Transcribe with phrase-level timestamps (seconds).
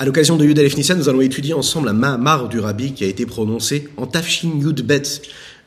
[0.00, 3.08] À l'occasion de Yud Alef nous allons étudier ensemble un Mahamar du Rabbi qui a
[3.08, 5.02] été prononcé en Tafshin Yud Bet,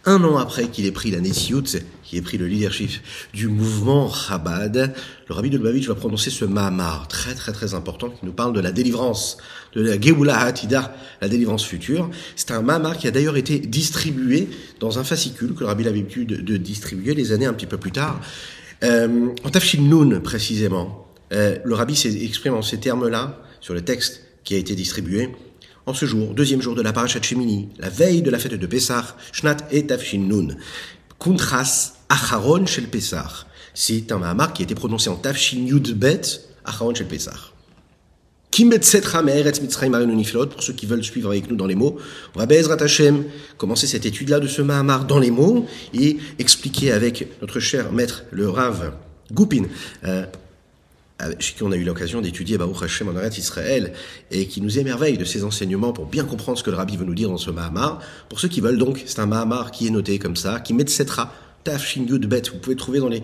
[0.05, 2.91] un an après qu'il ait pris la Nesiut, qui ait pris le leadership
[3.33, 4.93] du mouvement Chabad.
[5.27, 8.53] Le Rabbi de Lubavitch va prononcer ce Mahamar très très très important qui nous parle
[8.53, 9.35] de la délivrance,
[9.75, 12.09] de la Geoula Hatida, la délivrance future.
[12.37, 14.47] C'est un Mahamar qui a d'ailleurs été distribué
[14.79, 17.77] dans un fascicule que le Rabbi avait l'habitude de distribuer des années un petit peu
[17.77, 18.21] plus tard,
[18.85, 21.05] euh, en Tafshin Nun précisément.
[21.33, 25.29] Euh, le Rabbi s'exprime en ces termes-là sur le texte qui a été distribué.
[25.85, 28.67] En ce jour, deuxième jour de la parachat Shemini, la veille de la fête de
[28.67, 30.57] Pessah, Shnat et Tafshin Nun,
[31.19, 33.47] Kuntras Acharon Shel Pessah.
[33.73, 36.21] C'est un Mahamar qui a été prononcé en Tafshin Yud Bet,
[36.65, 37.51] Acharon Shel Pessah.
[38.51, 41.97] Pour ceux qui veulent suivre avec nous dans les mots,
[42.35, 43.23] on va Hashem
[43.57, 48.25] commencer cette étude-là de ce Mahamar dans les mots et expliquer avec notre cher maître,
[48.31, 48.91] le Rav
[49.31, 49.63] Goupin,
[50.03, 50.25] euh,
[51.39, 53.93] chez qui on a eu l'occasion d'étudier Baruch Hashem en Eretz Israël,
[54.31, 57.05] et qui nous émerveille de ses enseignements pour bien comprendre ce que le Rabbi veut
[57.05, 57.99] nous dire dans ce Mahamar.
[58.29, 60.87] Pour ceux qui veulent donc, c'est un Mahamar qui est noté comme ça, qui met
[60.87, 62.43] Setra, Tafshin Yud Bet.
[62.51, 63.23] Vous pouvez trouver dans les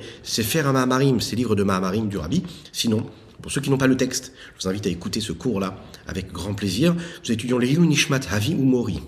[0.56, 2.44] un Mahamarim, ces livres de Mahamarim du Rabbi.
[2.72, 3.06] Sinon,
[3.42, 6.32] pour ceux qui n'ont pas le texte, je vous invite à écouter ce cours-là avec
[6.32, 6.96] grand plaisir.
[7.24, 9.02] Nous étudions les Nishmat Havi ou Mori.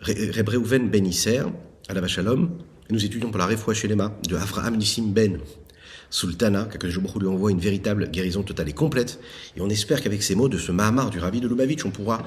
[0.00, 1.42] Rebreuven Ben Isser,
[1.88, 2.00] à la
[2.90, 5.38] nous étudions pour la Refoua Shelema de Avraham Nissim Ben
[6.10, 9.20] Sultana, qu'Akadosh lui envoie une véritable guérison totale et complète.
[9.56, 12.24] Et on espère qu'avec ces mots de ce Mahamar du Rabbi de Lubavitch, on pourra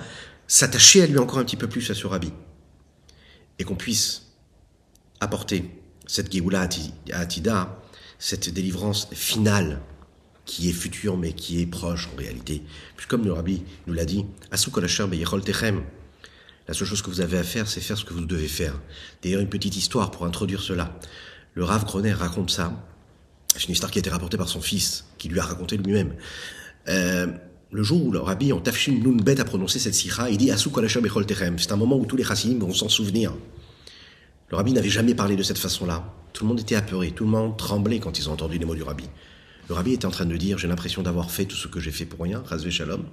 [0.48, 2.32] s'attacher à lui encore un petit peu plus à ce Rabbi.
[3.60, 4.32] Et qu'on puisse
[5.20, 5.70] apporter
[6.08, 6.68] cette Géoula
[7.12, 7.82] Atida,
[8.20, 9.82] cette délivrance finale
[10.46, 12.64] qui est future mais qui est proche en réalité.
[12.98, 15.84] Puis comme le Rabbi nous l'a dit, Techem,
[16.68, 18.80] la seule chose que vous avez à faire, c'est faire ce que vous devez faire.
[19.22, 20.98] D'ailleurs, une petite histoire pour introduire cela.
[21.56, 22.74] Le Rav Groner raconte ça
[23.56, 26.14] c'est une histoire qui a été rapportée par son fils, qui lui a raconté lui-même.
[26.88, 27.28] Euh,
[27.72, 30.70] le jour où le rabbi en Tafshin Nunbet a prononcé cette sikha, il dit Asu
[30.70, 31.58] Echol Terem.
[31.58, 33.34] C'est un moment où tous les chassidim vont s'en souvenir.
[34.50, 36.04] Le rabbi n'avait jamais parlé de cette façon-là.
[36.34, 38.76] Tout le monde était apeuré, tout le monde tremblait quand ils ont entendu les mots
[38.76, 39.06] du rabbi.
[39.70, 41.92] Le rabbi était en train de dire J'ai l'impression d'avoir fait tout ce que j'ai
[41.92, 43.06] fait pour rien, Razvé Shalom.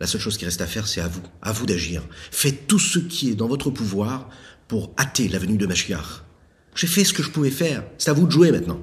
[0.00, 2.02] La seule chose qui reste à faire, c'est à vous, à vous d'agir.
[2.30, 4.28] Faites tout ce qui est dans votre pouvoir
[4.68, 6.22] pour hâter la venue de Mashiach.
[6.74, 7.84] J'ai fait ce que je pouvais faire.
[7.96, 8.80] C'est à vous de jouer maintenant.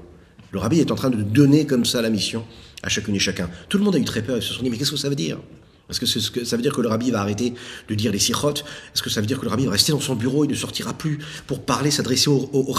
[0.53, 2.45] Le rabbi est en train de donner comme ça la mission
[2.83, 3.49] à chacune et chacun.
[3.69, 4.37] Tout le monde a eu très peur.
[4.37, 5.39] Ils se sont dit, mais qu'est-ce que ça veut dire?
[5.89, 6.05] Est-ce que,
[6.45, 7.55] ça veut dire que le rabbi va arrêter
[7.89, 9.99] de dire les sirotes Est-ce que ça veut dire que le rabbi va rester dans
[9.99, 12.75] son bureau et ne sortira plus pour parler, s'adresser aux, au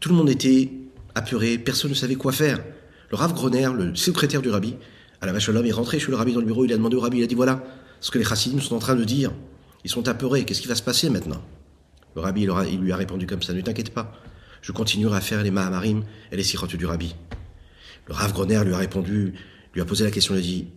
[0.00, 0.72] Tout le monde était
[1.14, 2.64] apeuré, personne ne savait quoi faire.
[3.10, 4.76] Le Rav Groner, le secrétaire du rabbi,
[5.20, 6.96] à la vache l'homme, est rentré chez le rabbi dans le bureau, il a demandé
[6.96, 7.62] au rabbi, il a dit voilà
[8.00, 9.30] ce que les chassidim sont en train de dire.
[9.84, 11.42] Ils sont apeurés, qu'est-ce qui va se passer maintenant?
[12.16, 12.46] Le rabbi,
[12.80, 14.12] lui a répondu comme ça, ne t'inquiète pas
[14.62, 17.14] je continuerai à faire les Mahamarim et les sirotes du Rabbi.
[18.06, 19.34] Le Rav Groner lui a répondu,
[19.74, 20.68] lui a posé la question, il a dit,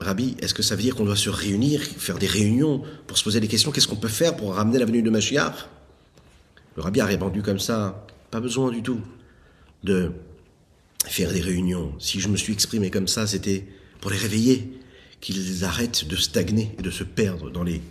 [0.00, 3.24] Rabbi, est-ce que ça veut dire qu'on doit se réunir, faire des réunions pour se
[3.24, 3.72] poser des questions?
[3.72, 5.68] Qu'est-ce qu'on peut faire pour ramener la venue de Mashiach?
[6.76, 9.00] Le Rabbi a répondu comme ça, pas besoin du tout
[9.82, 10.12] de
[11.06, 11.94] faire des réunions.
[11.98, 13.66] Si je me suis exprimé comme ça, c'était
[14.00, 14.78] pour les réveiller,
[15.20, 17.82] qu'ils arrêtent de stagner et de se perdre dans les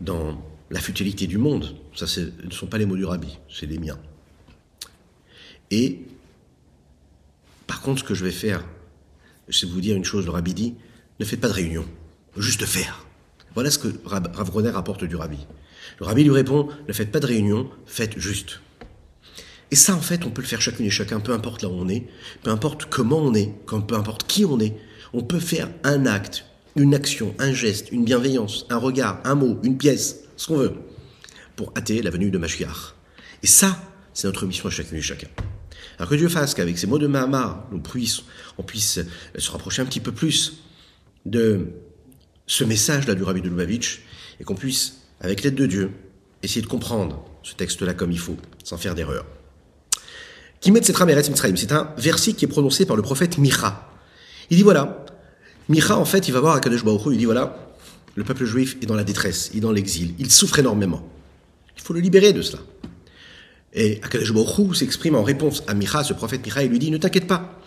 [0.00, 1.74] dans la futilité du monde.
[1.98, 3.98] Ça, ce ne sont pas les mots du rabbi, c'est les miens.
[5.72, 6.02] Et,
[7.66, 8.64] par contre, ce que je vais faire,
[9.48, 10.74] vais vous dire une chose, le rabbi dit,
[11.18, 11.84] ne faites pas de réunion,
[12.36, 13.04] juste faire.
[13.54, 15.38] Voilà ce que Rav Groner rapporte du rabbi.
[15.98, 18.60] Le rabbi lui répond, ne faites pas de réunion, faites juste.
[19.72, 21.72] Et ça, en fait, on peut le faire chacune et chacun, peu importe là où
[21.72, 22.06] on est,
[22.44, 24.76] peu importe comment on est, peu importe qui on est.
[25.12, 26.44] On peut faire un acte,
[26.76, 30.74] une action, un geste, une bienveillance, un regard, un mot, une pièce, ce qu'on veut,
[31.58, 32.94] pour hâter la venue de Mashiach.
[33.42, 33.76] Et ça,
[34.14, 35.26] c'est notre mission à chacun et chacun.
[35.98, 38.22] Alors que Dieu fasse qu'avec ces mots de Mahamar, on puisse,
[38.58, 39.00] on puisse
[39.36, 40.62] se rapprocher un petit peu plus
[41.26, 41.66] de
[42.46, 44.02] ce message-là du Rabbi de Lubavitch,
[44.38, 45.90] et qu'on puisse, avec l'aide de Dieu,
[46.44, 49.26] essayer de comprendre ce texte-là comme il faut, sans faire d'erreur.
[50.60, 53.90] C'est un verset qui est prononcé par le prophète Micha.
[54.50, 55.04] Il dit voilà,
[55.68, 57.74] Micha en fait, il va voir à Kadesh Baruch il dit voilà,
[58.14, 61.04] le peuple juif est dans la détresse, il est dans l'exil, il souffre énormément.
[61.78, 62.62] Il faut le libérer de cela.
[63.72, 66.98] Et Akadosh Baruch s'exprime en réponse à Micha, ce prophète Micha, il lui dit, ne
[66.98, 67.60] t'inquiète pas,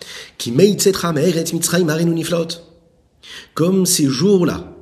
[3.54, 4.76] comme ces jours-là,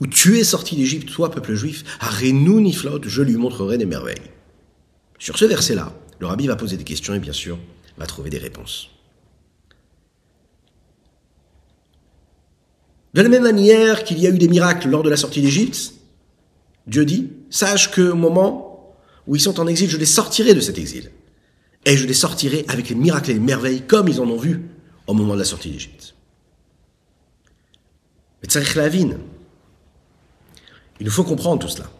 [0.00, 4.16] où tu es sorti d'Égypte, toi, peuple juif, Arenu Niflot, je lui montrerai des merveilles.
[5.18, 7.58] Sur ce verset-là, le rabbi va poser des questions et bien sûr,
[7.96, 8.90] va trouver des réponses.
[13.14, 15.94] De la même manière qu'il y a eu des miracles lors de la sortie d'Égypte,
[16.86, 18.67] Dieu dit, sache que au moment
[19.28, 21.10] où ils sont en exil, je les sortirai de cet exil.
[21.84, 24.62] Et je les sortirai avec les miracles et les merveilles comme ils en ont vu
[25.06, 26.14] au moment de la sortie d'Égypte.
[31.00, 31.90] Il nous faut comprendre tout cela.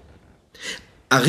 [1.10, 1.20] A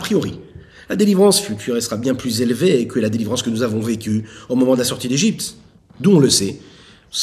[0.00, 0.40] priori,
[0.88, 4.54] la délivrance future sera bien plus élevée que la délivrance que nous avons vécue au
[4.54, 5.56] moment de la sortie d'Égypte.
[6.00, 6.60] D'où on le sait.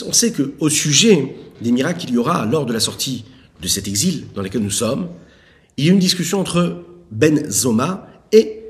[0.05, 3.23] On sait qu'au sujet des miracles qu'il y aura lors de la sortie
[3.61, 5.07] de cet exil dans lequel nous sommes,
[5.77, 8.63] il y a une discussion entre Ben Zoma et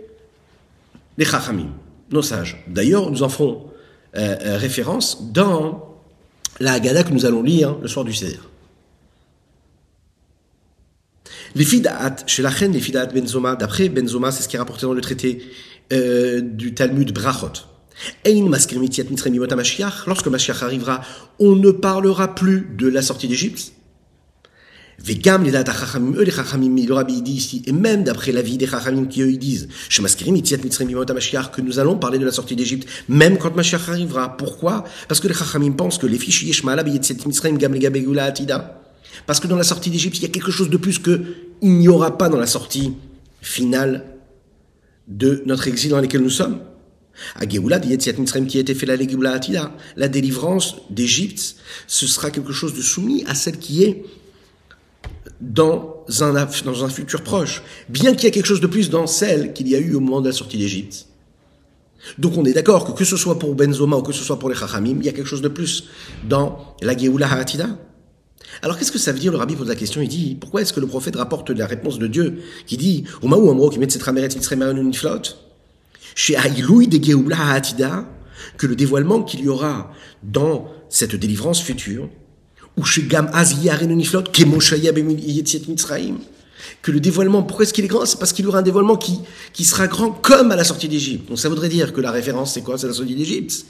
[1.17, 1.69] les Chachamim,
[2.11, 2.63] nos sages.
[2.67, 3.67] D'ailleurs, nous en ferons
[4.15, 5.97] euh, euh, référence dans
[6.59, 8.39] la Haggadah que nous allons lire le soir du Seder.
[11.55, 14.85] Les Fidaat, chez la reine, les Fidaat Benzoma, d'après Benzoma, c'est ce qui est rapporté
[14.85, 15.43] dans le traité
[15.91, 17.67] euh, du Talmud Brachot.
[20.07, 21.01] Lorsque Mashiach arrivera,
[21.39, 23.73] on ne parlera plus de la sortie d'Égypte.
[25.03, 29.05] Vegam les les chachamim, le rabbi dit ici, et même d'après la vie des chachamim
[29.05, 33.89] qui eux ils disent, que nous allons parler de la sortie d'Égypte, même quand Mashiach
[33.89, 34.37] arrivera.
[34.37, 34.85] Pourquoi?
[35.09, 36.53] Parce que les chachamim pensent que les fichiers
[37.57, 37.73] gam
[38.17, 38.81] atida.
[39.25, 41.21] Parce que dans la sortie d'Égypte, il y a quelque chose de plus que
[41.61, 42.93] il n'y aura pas dans la sortie
[43.41, 44.05] finale
[45.09, 46.59] de notre exil dans lequel nous sommes.
[49.97, 51.55] La délivrance d'Égypte,
[51.87, 54.05] ce sera quelque chose de soumis à celle qui est
[55.43, 56.33] dans un,
[56.65, 57.63] dans un futur proche.
[57.89, 59.99] Bien qu'il y ait quelque chose de plus dans celle qu'il y a eu au
[59.99, 61.07] moment de la sortie d'Égypte.
[62.17, 64.49] Donc on est d'accord que que ce soit pour Benzoma ou que ce soit pour
[64.49, 65.85] les Chachamim, il y a quelque chose de plus
[66.27, 67.77] dans la Geoula Haratida.
[68.61, 69.31] Alors qu'est-ce que ça veut dire?
[69.31, 71.99] Le rabbi pose la question, il dit pourquoi est-ce que le prophète rapporte la réponse
[71.99, 74.03] de Dieu qui dit Omaou Amro qui met cette
[76.15, 78.05] chez Aïloui de Geoula Hatida
[78.57, 79.91] que le dévoilement qu'il y aura
[80.21, 82.09] dans cette délivrance future
[86.81, 88.05] que le dévoilement, pourquoi est-ce qu'il est grand?
[88.05, 89.19] C'est parce qu'il y aura un dévoilement qui,
[89.53, 91.29] qui sera grand comme à la sortie d'Égypte.
[91.29, 92.77] Donc ça voudrait dire que la référence, c'est quoi?
[92.77, 93.65] C'est la sortie d'Égypte.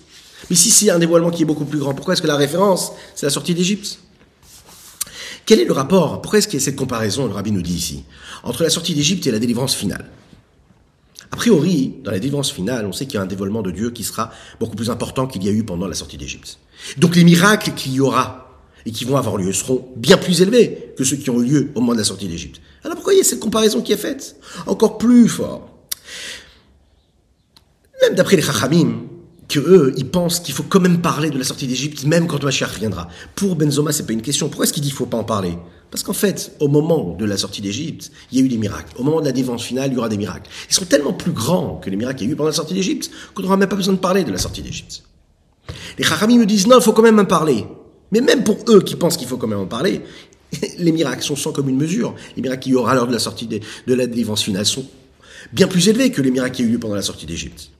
[0.49, 2.91] Mais si c'est un dévoilement qui est beaucoup plus grand, pourquoi est-ce que la référence,
[3.15, 3.99] c'est la sortie d'Égypte?
[5.45, 6.21] Quel est le rapport?
[6.21, 8.03] Pourquoi est-ce qu'il y a cette comparaison, le rabbi nous dit ici,
[8.43, 10.09] entre la sortie d'Égypte et la délivrance finale.
[11.31, 13.89] A priori, dans la délivrance finale, on sait qu'il y a un dévoilement de Dieu
[13.91, 16.59] qui sera beaucoup plus important qu'il y a eu pendant la sortie d'Égypte.
[16.97, 18.42] Donc les miracles qu'il y aura
[18.85, 21.71] et qui vont avoir lieu seront bien plus élevés que ceux qui ont eu lieu
[21.75, 22.61] au moment de la sortie d'Égypte.
[22.83, 24.35] Alors pourquoi il y a cette comparaison qui est faite
[24.65, 25.69] Encore plus fort?
[28.01, 29.03] Même d'après les Chachamim,
[29.47, 32.43] que eux, ils pensent qu'il faut quand même parler de la sortie d'Égypte, même quand
[32.43, 33.07] Mashiach reviendra.
[33.35, 34.47] Pour Benzoma, c'est pas une question.
[34.47, 35.57] Pourquoi est-ce qu'il dit qu'il faut pas en parler?
[35.91, 38.93] Parce qu'en fait, au moment de la sortie d'Égypte, il y a eu des miracles.
[38.97, 40.49] Au moment de la défense finale, il y aura des miracles.
[40.69, 42.73] Ils sont tellement plus grands que les miracles qu'il y a eu pendant la sortie
[42.73, 45.03] d'Égypte qu'on n'aura même pas besoin de parler de la sortie d'Égypte.
[45.97, 47.65] Les Chachamim nous disent non, il faut quand même en parler.
[48.13, 50.01] Mais même pour eux qui pensent qu'il faut quand même en parler,
[50.77, 52.15] les miracles sont sans commune mesure.
[52.35, 54.85] Les miracles qu'il y aura lors de la sortie de, la défense finale sont
[55.51, 57.71] bien plus élevés que les miracles qui ont eu lieu pendant la sortie d'Égypte.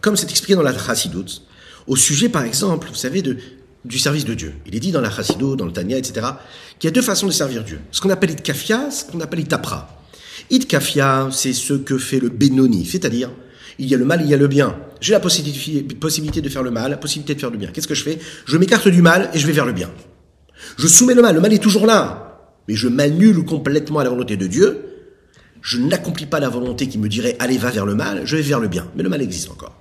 [0.00, 1.42] Comme c'est expliqué dans la Chassidoute,
[1.88, 3.36] au sujet, par exemple, vous savez, de,
[3.84, 4.54] du service de Dieu.
[4.66, 6.24] Il est dit dans la Chassidoute, dans le Tanya, etc.,
[6.78, 7.80] qu'il y a deux façons de servir Dieu.
[7.90, 10.00] Ce qu'on appelle Itkafia, ce qu'on appelle Itapra.
[10.50, 13.30] Itkafia, c'est ce que fait le Benoni, c'est-à-dire,
[13.80, 14.76] il y a le mal, il y a le bien.
[15.02, 17.70] J'ai la possibilité de faire le mal, la possibilité de faire le bien.
[17.72, 18.18] Qu'est-ce que je fais?
[18.46, 19.90] Je m'écarte du mal et je vais vers le bien.
[20.78, 24.10] Je soumets le mal, le mal est toujours là, mais je m'annule complètement à la
[24.10, 24.86] volonté de Dieu,
[25.60, 28.42] je n'accomplis pas la volonté qui me dirait allez va vers le mal, je vais
[28.42, 28.86] vers le bien.
[28.94, 29.76] Mais le mal existe encore.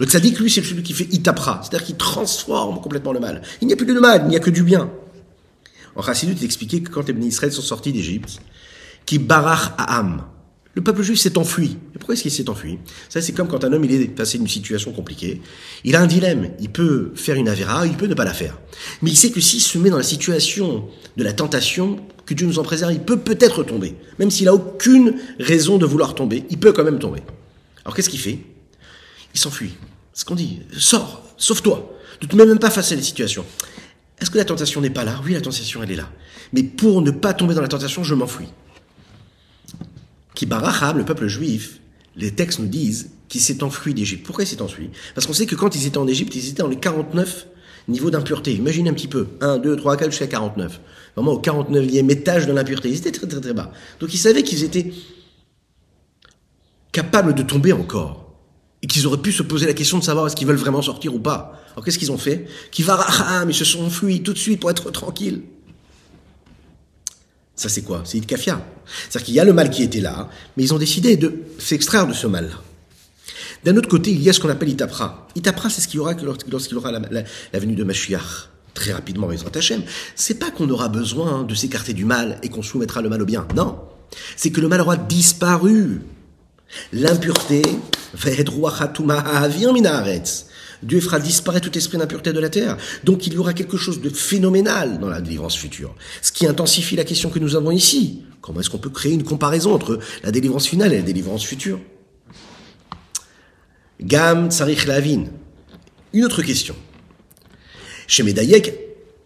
[0.00, 3.42] Le tzaddik, lui, c'est celui qui fait itapra, c'est-à-dire qui transforme complètement le mal.
[3.60, 4.90] Il n'y a plus de mal, il n'y a que du bien.
[5.94, 8.40] En Chassidut, il expliquait que quand les Israël sont sortis d'Égypte,
[9.04, 10.22] qui barach Aham,
[10.74, 11.76] le peuple juif s'est enfui.
[11.94, 12.78] Et pourquoi est-ce qu'il s'est enfui?
[13.08, 15.42] Ça, c'est comme quand un homme il est passé une situation compliquée.
[15.84, 16.50] Il a un dilemme.
[16.60, 18.58] Il peut faire une avéra, il peut ne pas la faire.
[19.02, 22.46] Mais il sait que s'il se met dans la situation de la tentation, que Dieu
[22.46, 23.96] nous en préserve, il peut peut-être tomber.
[24.18, 27.20] Même s'il a aucune raison de vouloir tomber, il peut quand même tomber.
[27.84, 28.38] Alors qu'est-ce qu'il fait?
[29.34, 29.74] Il s'enfuit.
[30.14, 30.60] Ce qu'on dit.
[30.78, 31.98] Sors, sauve-toi.
[32.22, 33.44] Ne te mets même pas face à les situations.
[34.20, 35.20] Est-ce que la tentation n'est pas là?
[35.24, 36.08] Oui, la tentation, elle est là.
[36.52, 38.48] Mais pour ne pas tomber dans la tentation, je m'enfuis.
[40.34, 41.80] Qui baracham, le peuple juif,
[42.16, 44.24] les textes nous disent qu'il s'est enfui d'Égypte.
[44.24, 44.90] Pourquoi il s'est enfui?
[45.14, 47.46] Parce qu'on sait que quand ils étaient en Égypte, ils étaient dans les 49
[47.88, 48.54] niveaux d'impureté.
[48.54, 49.28] Imaginez un petit peu.
[49.40, 50.80] 1, 2, 3, 4 jusqu'à 49.
[51.16, 52.88] Vraiment au 49e étage de l'impureté.
[52.90, 53.72] Ils étaient très très très bas.
[54.00, 54.92] Donc ils savaient qu'ils étaient
[56.92, 58.20] capables de tomber encore.
[58.82, 61.14] Et qu'ils auraient pu se poser la question de savoir est-ce qu'ils veulent vraiment sortir
[61.14, 61.62] ou pas.
[61.72, 62.46] Alors qu'est-ce qu'ils ont fait?
[62.70, 63.06] Qui va
[63.48, 65.42] ils se sont enfuis tout de suite pour être tranquilles.
[67.62, 68.02] Ça, c'est quoi?
[68.04, 68.60] C'est Itkafia.
[69.08, 72.08] C'est-à-dire qu'il y a le mal qui était là, mais ils ont décidé de s'extraire
[72.08, 72.60] de ce mal-là.
[73.62, 75.28] D'un autre côté, il y a ce qu'on appelle Itapra.
[75.36, 78.48] Itapra, c'est ce qu'il y aura lorsqu'il aura la, venue de Mashiach.
[78.74, 79.84] Très rapidement, ils Hachem.
[80.16, 83.26] C'est pas qu'on aura besoin de s'écarter du mal et qu'on soumettra le mal au
[83.26, 83.46] bien.
[83.54, 83.78] Non.
[84.34, 86.00] C'est que le mal aura disparu.
[86.92, 87.62] L'impureté,
[90.82, 92.76] Dieu fera disparaître tout esprit d'impureté de la terre.
[93.04, 95.94] Donc il y aura quelque chose de phénoménal dans la délivrance future.
[96.20, 98.22] Ce qui intensifie la question que nous avons ici.
[98.40, 101.78] Comment est-ce qu'on peut créer une comparaison entre la délivrance finale et la délivrance future?
[104.00, 105.26] Gam Tsarich Lavin.
[106.12, 106.74] Une autre question.
[108.06, 108.74] Chez Medayek,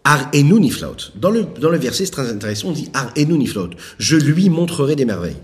[0.03, 1.11] Ar enu niflaut.
[1.15, 3.71] Dans le, dans le verset, c'est très intéressant, on dit Ar enu niflaut.
[3.99, 5.35] Je lui montrerai des merveilles.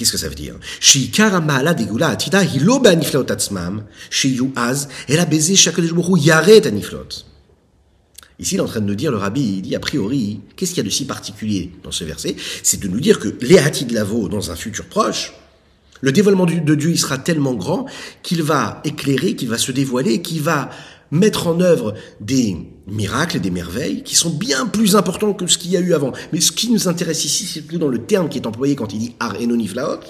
[0.00, 0.54] Qu'est-ce que ça veut dire?
[0.78, 1.10] Ici,
[8.54, 10.78] il est en train de nous dire, le rabbi, il dit, a priori, qu'est-ce qu'il
[10.78, 12.34] y a de si particulier dans ce verset?
[12.62, 15.34] C'est de nous dire que les de lavo, dans un futur proche,
[16.00, 17.84] le dévoilement de Dieu, il sera tellement grand
[18.22, 20.70] qu'il va éclairer, qu'il va se dévoiler, qu'il va
[21.10, 25.58] mettre en œuvre des miracles et des merveilles qui sont bien plus importants que ce
[25.58, 26.12] qu'il y a eu avant.
[26.32, 28.92] Mais ce qui nous intéresse ici, c'est plutôt dans le terme qui est employé quand
[28.92, 30.00] il dit Ar Enoniflaot.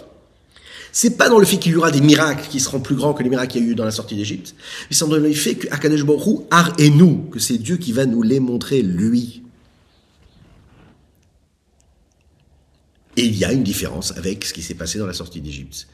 [0.92, 3.22] C'est pas dans le fait qu'il y aura des miracles qui seront plus grands que
[3.22, 4.56] les miracles qu'il y a eu dans la sortie d'Égypte,
[4.90, 8.06] mais c'est dans le fait que Akadosh Baruch Ar nous, que c'est Dieu qui va
[8.06, 9.42] nous les montrer lui.
[13.16, 15.86] Et il y a une différence avec ce qui s'est passé dans la sortie d'Égypte.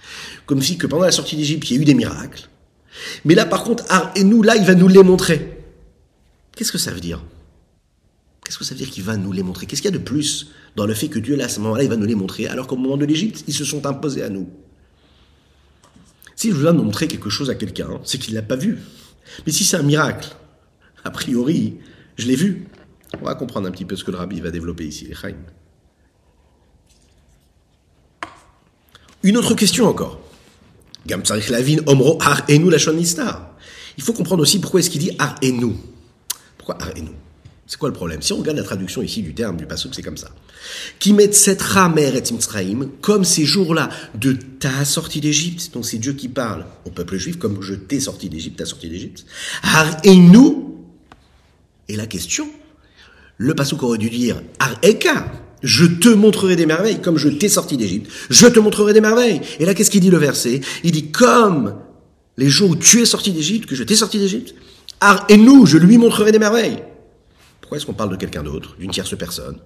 [0.46, 2.48] Comme si que pendant la sortie d'Égypte, il y a eu des miracles,
[3.24, 3.84] mais là, par contre,
[4.14, 5.62] et nous, là, il va nous les montrer.
[6.54, 7.22] Qu'est-ce que ça veut dire?
[8.44, 9.66] Qu'est-ce que ça veut dire qu'il va nous les montrer?
[9.66, 11.82] Qu'est-ce qu'il y a de plus dans le fait que Dieu, là, à ce moment-là,
[11.82, 14.28] il va nous les montrer, alors qu'au moment de l'Égypte, ils se sont imposés à
[14.28, 14.48] nous?
[16.36, 18.78] Si je dois montrer quelque chose à quelqu'un, c'est qu'il ne l'a pas vu.
[19.46, 20.36] Mais si c'est un miracle,
[21.02, 21.78] a priori,
[22.16, 22.68] je l'ai vu.
[23.20, 25.34] On va comprendre un petit peu ce que le rabbi va développer ici, les
[29.22, 30.20] Une autre question encore.
[31.86, 32.70] Omro Ar Enu
[33.96, 35.74] Il faut comprendre aussi pourquoi est-ce qu'il dit Ar Enu.
[36.58, 37.10] Pourquoi Ar Enu
[37.66, 38.22] C'est quoi le problème?
[38.22, 40.30] Si on regarde la traduction ici du terme du pasuk, c'est comme ça.
[40.98, 46.12] Qui met cette ramer et comme ces jours-là de ta sortie d'Égypte, donc c'est Dieu
[46.12, 49.24] qui parle au peuple juif, comme je t'ai sorti d'Égypte, ta sortie d'Égypte.
[49.62, 50.64] Ar Enu.
[51.88, 52.48] Et la question,
[53.38, 55.30] le pasuk aurait dû dire Ar Eka
[55.62, 58.10] je te montrerai des merveilles comme je t'ai sorti d'Égypte.
[58.30, 59.40] Je te montrerai des merveilles.
[59.58, 60.60] Et là, qu'est-ce qu'il dit le verset?
[60.84, 61.76] Il dit comme
[62.36, 64.54] les jours où tu es sorti d'Égypte, que je t'ai sorti d'Égypte.
[65.28, 66.82] Et nous, je lui montrerai des merveilles.
[67.60, 69.58] Pourquoi est-ce qu'on parle de quelqu'un d'autre, d'une tierce personne?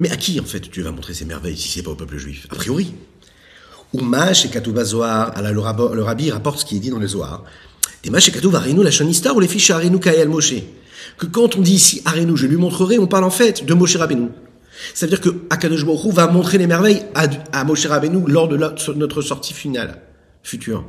[0.00, 2.16] Mais à qui, en fait, tu vas montrer ces merveilles si c'est pas au peuple
[2.16, 2.46] juif?
[2.50, 2.94] A priori.
[3.92, 7.44] Oumash et Katouba Zohar, le, rabbi rapporte ce qui est dit dans le Zohar.
[8.02, 10.54] Dimash et Katouba Arinu la Shonistar ou les fiches Arinu Kael Moshe
[11.18, 13.96] que quand on dit ici Arenu, je lui montrerai, on parle en fait de Moshe
[13.96, 14.28] Rabbeinu.
[14.94, 18.56] C'est-à-dire que Akadosh Baruch va montrer les merveilles à, Moshe Rabbeinu lors de
[18.94, 20.00] notre sortie finale,
[20.42, 20.84] future.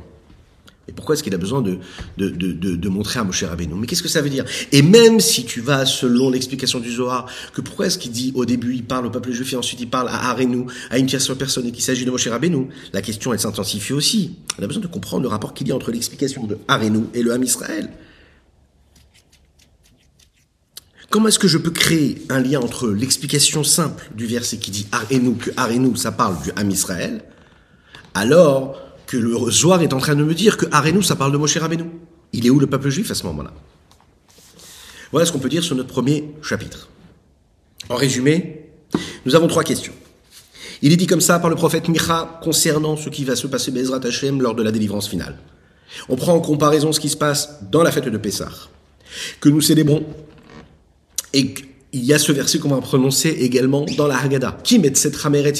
[0.88, 1.78] Et pourquoi est-ce qu'il a besoin de,
[2.18, 3.74] de, de, de, montrer à Moshe Rabbeinu?
[3.76, 4.44] Mais qu'est-ce que ça veut dire?
[4.72, 8.44] Et même si tu vas selon l'explication du Zohar, que pourquoi est-ce qu'il dit au
[8.44, 11.36] début il parle au peuple juif et ensuite il parle à Arenu, à une tierce
[11.36, 14.34] personne et qu'il s'agit de Moshe Rabbeinu, la question elle s'intensifie aussi.
[14.58, 17.22] On a besoin de comprendre le rapport qu'il y a entre l'explication de Arenu et
[17.22, 17.88] le Ham Israël.
[21.12, 24.86] Comment est-ce que je peux créer un lien entre l'explication simple du verset qui dit
[24.92, 27.22] Arenu, que Arenu, ça parle du Ham Israël,
[28.14, 31.36] alors que le Zohar est en train de me dire que Arenu, ça parle de
[31.36, 31.84] Moshe Rabbeinu
[32.32, 33.52] Il est où le peuple juif à ce moment-là?
[35.10, 36.88] Voilà ce qu'on peut dire sur notre premier chapitre.
[37.90, 38.70] En résumé,
[39.26, 39.92] nous avons trois questions.
[40.80, 43.70] Il est dit comme ça par le prophète Micha concernant ce qui va se passer
[43.70, 45.36] Bezrat Hashem lors de la délivrance finale.
[46.08, 48.48] On prend en comparaison ce qui se passe dans la fête de Pessah,
[49.42, 50.06] que nous célébrons
[51.32, 51.54] et
[51.92, 54.58] il y a ce verset qu'on va prononcer également dans la Haggadah.
[54.80, 55.52] Met cette rameret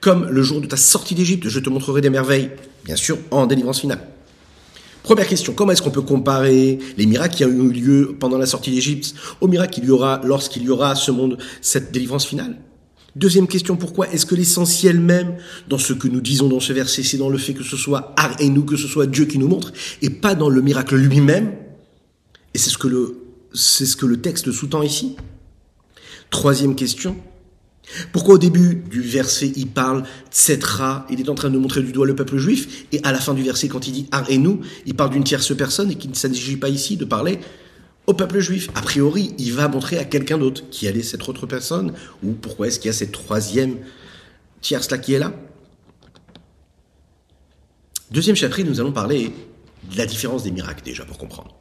[0.00, 2.50] Comme le jour de ta sortie d'Égypte, je te montrerai des merveilles,
[2.84, 4.06] bien sûr, en délivrance finale.
[5.02, 8.46] Première question, comment est-ce qu'on peut comparer les miracles qui ont eu lieu pendant la
[8.46, 12.58] sortie d'Égypte aux miracles qu'il y aura lorsqu'il y aura ce monde, cette délivrance finale?
[13.16, 15.36] Deuxième question, pourquoi est-ce que l'essentiel même
[15.68, 18.14] dans ce que nous disons dans ce verset, c'est dans le fait que ce soit
[18.16, 19.72] Ar et nous, que ce soit Dieu qui nous montre,
[20.02, 21.52] et pas dans le miracle lui-même?
[22.54, 23.21] Et c'est ce que le
[23.54, 25.16] c'est ce que le texte sous-tend ici.
[26.30, 27.16] Troisième question.
[28.12, 31.92] Pourquoi au début du verset il parle Tsetra, il est en train de montrer du
[31.92, 34.38] doigt le peuple juif, et à la fin du verset quand il dit Ar et
[34.38, 37.40] nous, il parle d'une tierce personne et qu'il ne s'agit pas ici de parler
[38.06, 38.68] au peuple juif.
[38.74, 41.92] A priori, il va montrer à quelqu'un d'autre qui allait cette autre personne,
[42.22, 43.76] ou pourquoi est-ce qu'il y a cette troisième
[44.60, 45.32] tierce là qui est là?
[48.10, 49.32] Deuxième chapitre, nous allons parler
[49.90, 51.54] de la différence des miracles déjà pour comprendre.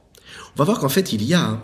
[0.55, 1.61] On va voir qu'en fait il y a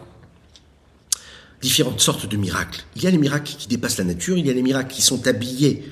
[1.61, 2.83] différentes sortes de miracles.
[2.95, 5.01] Il y a les miracles qui dépassent la nature, il y a les miracles qui
[5.01, 5.91] sont habillés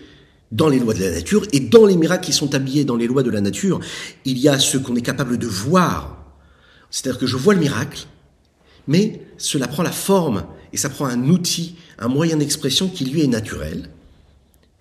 [0.52, 3.08] dans les lois de la nature, et dans les miracles qui sont habillés dans les
[3.08, 3.80] lois de la nature,
[4.26, 6.18] il y a ce qu'on est capable de voir.
[6.92, 8.06] C'est-à-dire que je vois le miracle,
[8.88, 13.22] mais cela prend la forme, et ça prend un outil, un moyen d'expression qui lui
[13.22, 13.90] est naturel.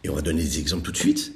[0.04, 1.32] Et on va donner des exemples tout de suite.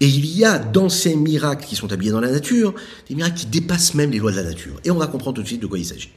[0.00, 2.74] Et il y a dans ces miracles qui sont habillés dans la nature,
[3.08, 4.80] des miracles qui dépassent même les lois de la nature.
[4.84, 6.10] Et on va comprendre tout de suite de quoi il s'agit.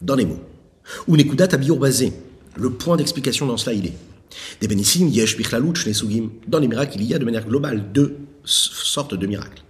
[0.00, 0.40] Dans les mots.
[1.08, 2.12] Ou Nekudat basé.
[2.56, 3.94] Le point d'explication dans cela, il est.
[4.60, 5.36] Des bénissim, yesh
[6.46, 9.62] Dans les miracles, il y a de manière globale deux sortes de miracles.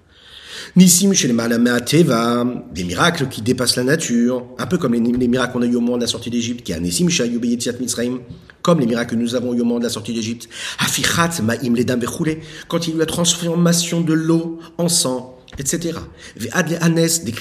[0.77, 5.53] Nissim chez les Teva, des miracles qui dépassent la nature, un peu comme les, miracles
[5.53, 8.21] qu'on a eu au moment de la sortie d'Égypte, qui a Nissim Mitzrayim,
[8.63, 10.49] comme les miracles que nous avons eu au moment de la sortie d'Égypte.
[10.79, 12.01] Afichat Ma'im Ledam
[12.69, 15.99] quand il y a eu la transformation de l'eau en sang, etc.
[16.37, 17.35] Ve'ad Anes des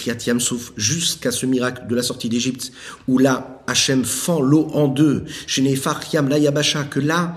[0.78, 2.72] jusqu'à ce miracle de la sortie d'Égypte,
[3.08, 5.26] où là, Hachem fend l'eau en deux,
[6.14, 7.36] Yam la que là,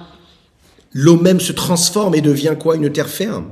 [0.93, 2.77] l'eau même se transforme et devient quoi?
[2.77, 3.51] Une terre ferme.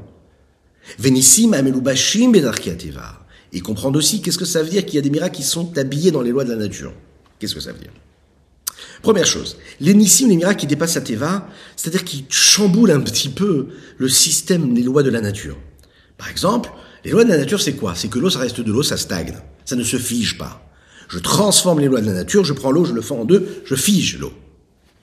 [0.98, 3.26] Venissim Amelubashim Bedarkiateva.
[3.52, 5.76] Et comprendre aussi qu'est-ce que ça veut dire qu'il y a des miracles qui sont
[5.76, 6.92] habillés dans les lois de la nature.
[7.38, 7.90] Qu'est-ce que ça veut dire?
[9.02, 13.28] Première chose, les nissim, les miracles qui dépassent la teva, c'est-à-dire qui chamboulent un petit
[13.28, 13.68] peu
[13.98, 15.56] le système des lois de la nature.
[16.16, 16.70] Par exemple,
[17.04, 17.94] les lois de la nature, c'est quoi?
[17.94, 19.34] C'est que l'eau, ça reste de l'eau, ça stagne.
[19.64, 20.69] Ça ne se fige pas.
[21.10, 23.62] Je transforme les lois de la nature, je prends l'eau, je le fais en deux,
[23.64, 24.32] je fige l'eau.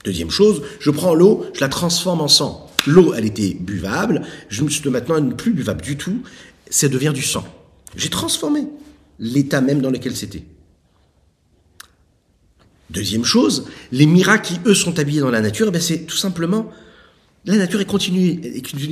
[0.04, 2.70] Deuxième chose, je prends l'eau, je la transforme en sang.
[2.86, 6.22] L'eau, elle était buvable, je me suis maintenant elle plus buvable du tout,
[6.70, 7.46] ça devient du sang.
[7.94, 8.64] J'ai transformé
[9.18, 10.44] l'état même dans lequel c'était.
[12.88, 16.16] Deuxième chose, les miracles qui, eux, sont habillés dans la nature, eh ben c'est tout
[16.16, 16.72] simplement
[17.44, 18.34] la nature est continue,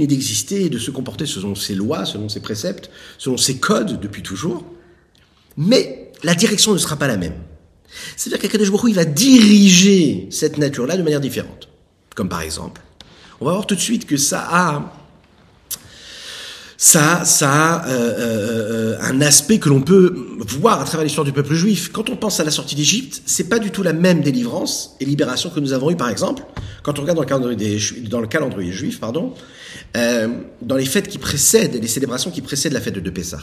[0.07, 4.23] d'exister et de se comporter selon ses lois, selon ses préceptes, selon ses codes depuis
[4.23, 4.65] toujours.
[5.57, 7.35] Mais la direction ne sera pas la même.
[8.17, 11.69] C'est-à-dire qu'Akadosh Baruch il va diriger cette nature-là de manière différente.
[12.15, 12.81] Comme par exemple,
[13.41, 14.93] on va voir tout de suite que ça a
[16.79, 20.15] ça, ça a euh, euh, un aspect que l'on peut
[20.47, 21.91] voir à travers l'histoire du peuple juif.
[21.91, 25.07] Quand on pense à la sortie d'Égypte, c'est pas du tout la même délivrance et
[25.07, 26.43] libération que nous avons eu, par exemple,
[26.83, 29.33] quand on regarde dans le calendrier, juif, pardon,
[29.97, 30.29] euh,
[30.61, 33.39] dans les fêtes qui précèdent, les célébrations qui précèdent la fête de Pessah.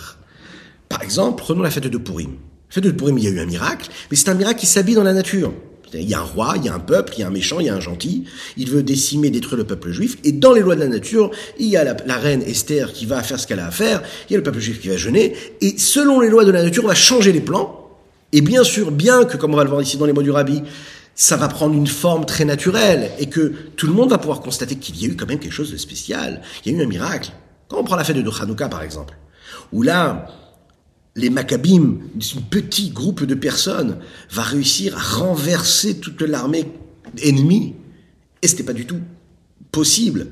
[0.87, 2.35] Par exemple, prenons la fête de Purim.
[2.73, 4.95] Fête de Purim, il y a eu un miracle, mais c'est un miracle qui s'habille
[4.95, 5.53] dans la nature.
[5.93, 7.59] Il y a un roi, il y a un peuple, il y a un méchant,
[7.59, 8.23] il y a un gentil.
[8.57, 10.17] Il veut décimer, détruire le peuple juif.
[10.23, 13.21] Et dans les lois de la nature, il y a la, reine Esther qui va
[13.21, 14.01] faire ce qu'elle a à faire.
[14.27, 15.36] Il y a le peuple juif qui va jeûner.
[15.62, 17.91] Et selon les lois de la nature, on va changer les plans.
[18.31, 20.31] Et bien sûr, bien que, comme on va le voir ici dans les mots du
[20.31, 20.63] rabbi,
[21.13, 24.77] ça va prendre une forme très naturelle et que tout le monde va pouvoir constater
[24.77, 26.41] qu'il y a eu quand même quelque chose de spécial.
[26.65, 27.29] Il y a eu un miracle.
[27.67, 29.13] Quand on prend la fête de Hanouka, par exemple,
[29.71, 30.27] où là,
[31.15, 33.99] les Maccabim, un petit groupe de personnes,
[34.32, 36.65] va réussir à renverser toute l'armée
[37.21, 37.76] ennemie.
[38.41, 38.99] Et c'était pas du tout
[39.71, 40.32] possible.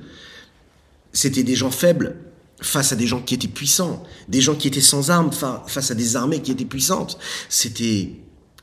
[1.14, 2.16] C'était des gens faibles
[2.62, 5.32] face à des gens qui étaient puissants, des gens qui étaient sans armes
[5.68, 7.18] face à des armées qui étaient puissantes.
[7.50, 8.12] C'était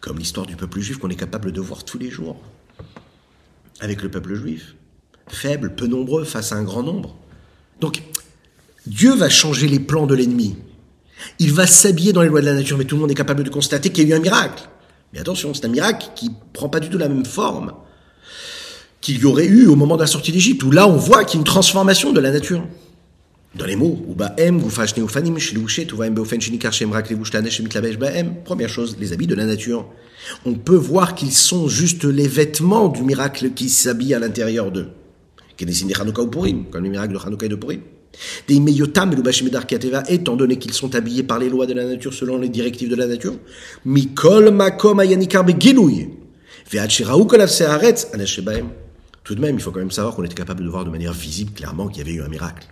[0.01, 2.37] comme l'histoire du peuple juif qu'on est capable de voir tous les jours.
[3.81, 4.75] Avec le peuple juif.
[5.29, 7.17] Faible, peu nombreux face à un grand nombre.
[7.81, 8.03] Donc,
[8.87, 10.57] Dieu va changer les plans de l'ennemi.
[11.39, 13.45] Il va s'habiller dans les lois de la nature, mais tout le monde est capable
[13.45, 14.69] de constater qu'il y a eu un miracle.
[15.13, 17.73] Mais attention, c'est un miracle qui prend pas du tout la même forme
[19.01, 21.37] qu'il y aurait eu au moment de la sortie d'Égypte, où là on voit qu'il
[21.37, 22.67] y a une transformation de la nature.
[23.55, 23.99] Dans les mots,
[28.45, 29.87] première chose, les habits de la nature.
[30.45, 34.89] On peut voir qu'ils sont juste les vêtements du miracle qui s'habille à l'intérieur d'eux.
[35.59, 37.81] Comme le miracle de Hanouka et de Purim.
[38.49, 39.15] Des Meyotam
[40.09, 42.97] étant donné qu'ils sont habillés par les lois de la nature selon les directives de
[42.97, 43.35] la nature,
[43.85, 45.03] Mikol Makom.
[49.25, 51.13] Tout de même, il faut quand même savoir qu'on était capable de voir de manière
[51.13, 52.67] visible clairement qu'il y avait eu un miracle.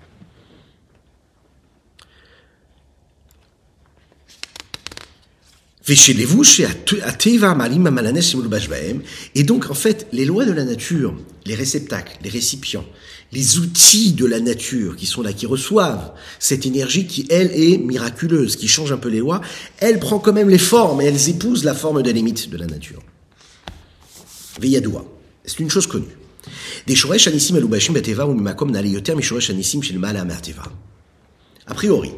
[9.35, 12.85] Et donc, en fait, les lois de la nature, les réceptacles, les récipients,
[13.33, 17.79] les outils de la nature qui sont là, qui reçoivent cette énergie qui, elle, est
[17.79, 19.41] miraculeuse, qui change un peu les lois,
[19.79, 22.67] elle prend quand même les formes et elles épousent la forme des limites de la
[22.67, 23.03] nature.
[24.61, 25.05] Veyadoua,
[25.45, 26.17] c'est une chose connue.
[26.87, 29.81] Des shoresh anissim elubashim beteva ou mimakom anissim
[31.67, 32.12] A priori,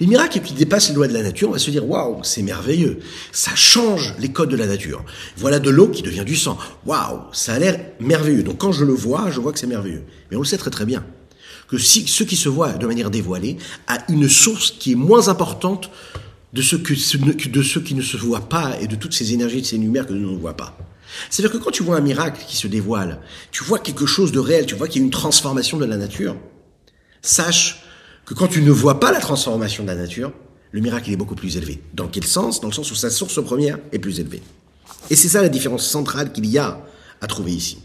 [0.00, 2.42] les miracles qui dépassent les lois de la nature, on va se dire waouh, c'est
[2.42, 2.98] merveilleux.
[3.32, 5.04] Ça change les codes de la nature.
[5.36, 6.58] Voilà de l'eau qui devient du sang.
[6.84, 8.42] Waouh, ça a l'air merveilleux.
[8.42, 10.04] Donc quand je le vois, je vois que c'est merveilleux.
[10.30, 11.04] Mais on le sait très très bien
[11.68, 15.28] que si ce qui se voit de manière dévoilée a une source qui est moins
[15.28, 15.90] importante
[16.52, 16.94] de ce, que,
[17.48, 20.06] de ce qui ne se voit pas et de toutes ces énergies, de ces lumières
[20.06, 20.76] que nous ne voyons pas.
[21.30, 23.20] C'est-à-dire que quand tu vois un miracle qui se dévoile,
[23.50, 25.96] tu vois quelque chose de réel, tu vois qu'il y a une transformation de la
[25.96, 26.36] nature,
[27.22, 27.82] sache
[28.26, 30.32] que quand tu ne vois pas la transformation de la nature,
[30.72, 31.80] le miracle est beaucoup plus élevé.
[31.94, 32.60] Dans quel sens?
[32.60, 34.42] Dans le sens où sa source première est plus élevée.
[35.08, 36.84] Et c'est ça la différence centrale qu'il y a
[37.20, 37.78] à trouver ici.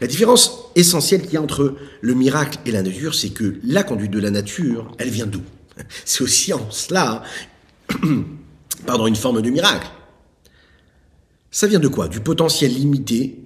[0.00, 3.82] La différence essentielle qu'il y a entre le miracle et la nature, c'est que la
[3.82, 5.40] conduite de la nature, elle vient d'où?
[6.04, 7.22] C'est aussi en cela,
[8.86, 9.88] pardon, une forme de miracle.
[11.50, 12.08] Ça vient de quoi?
[12.08, 13.38] Du potentiel limité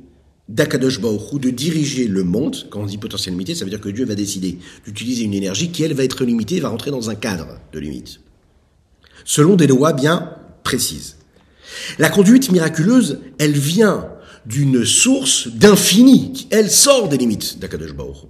[0.50, 2.66] d'Akadosh Baruch de diriger le monde.
[2.70, 5.70] Quand on dit potentiel limité, ça veut dire que Dieu va décider d'utiliser une énergie
[5.70, 8.20] qui, elle, va être limitée, va rentrer dans un cadre de limite.
[9.24, 10.34] Selon des lois bien
[10.64, 11.16] précises.
[11.98, 14.08] La conduite miraculeuse, elle vient
[14.44, 18.26] d'une source d'infini, qui, elle, sort des limites d'Akadosh Baruch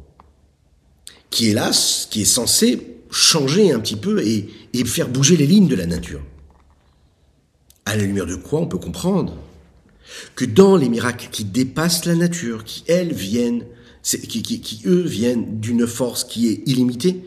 [1.31, 1.71] qui là,
[2.11, 4.49] qui est censé changer un petit peu et
[4.85, 6.21] faire bouger les lignes de la nature.
[7.87, 9.37] À la lumière de quoi on peut comprendre
[10.35, 13.65] que dans les miracles qui dépassent la nature, qui elles viennent,
[14.03, 17.25] qui, qui, eux viennent d'une force qui est illimitée,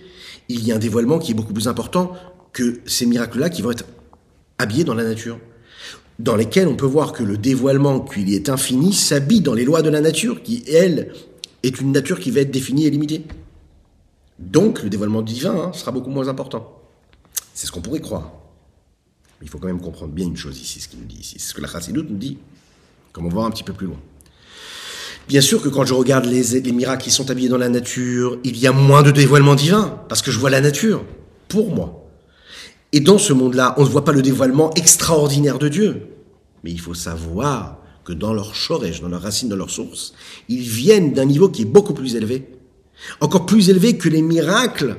[0.50, 2.13] il y a un dévoilement qui est beaucoup plus important
[2.52, 3.86] que ces miracles-là qui vont être
[4.58, 5.39] habillés dans la nature,
[6.19, 9.82] dans lesquels on peut voir que le dévoilement qui est infini s'habille dans les lois
[9.82, 11.13] de la nature, qui elle
[11.63, 13.24] est une nature qui va être définie et limitée.
[14.39, 16.82] Donc le dévoilement divin hein, sera beaucoup moins important.
[17.54, 18.32] C'est ce qu'on pourrait croire.
[19.41, 21.36] il faut quand même comprendre bien une chose ici, ce qu'il nous dit ici.
[21.39, 22.38] C'est ce que la Chassidut nous dit
[23.13, 23.99] comme on va voir un petit peu plus loin.
[25.28, 28.39] Bien sûr que quand je regarde les, les miracles qui sont habillés dans la nature,
[28.43, 31.06] il y a moins de dévoilement divin, parce que je vois la nature,
[31.47, 32.10] pour moi.
[32.91, 36.08] Et dans ce monde-là, on ne voit pas le dévoilement extraordinaire de Dieu.
[36.63, 40.13] Mais il faut savoir que dans leur chorège, dans leur racine, dans leur source,
[40.49, 42.49] ils viennent d'un niveau qui est beaucoup plus élevé.
[43.21, 44.97] Encore plus élevé que les miracles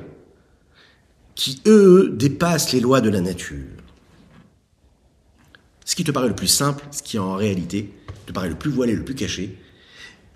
[1.35, 3.65] qui, eux, dépassent les lois de la nature.
[5.85, 7.93] Ce qui te paraît le plus simple, ce qui en réalité
[8.25, 9.57] te paraît le plus voilé, le plus caché,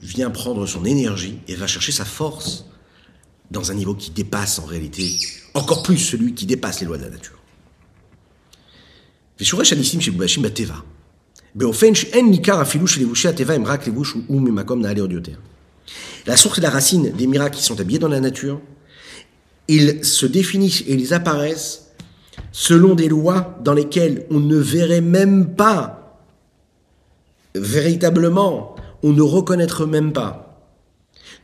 [0.01, 2.65] vient prendre son énergie et va chercher sa force
[3.51, 5.17] dans un niveau qui dépasse en réalité
[5.53, 7.39] encore plus celui qui dépasse les lois de la nature.
[16.27, 18.61] La source et la racine des miracles qui sont habillés dans la nature,
[19.67, 21.91] ils se définissent et ils apparaissent
[22.51, 25.98] selon des lois dans lesquelles on ne verrait même pas
[27.55, 30.49] véritablement, on ne reconnaître même pas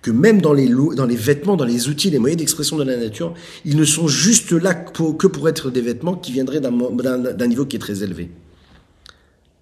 [0.02, 0.68] que même dans les,
[1.16, 3.34] vêtements, dans les outils, les moyens d'expression de la nature,
[3.66, 7.76] ils ne sont juste là que pour être des vêtements qui viendraient d'un niveau qui
[7.76, 8.30] est très élevé.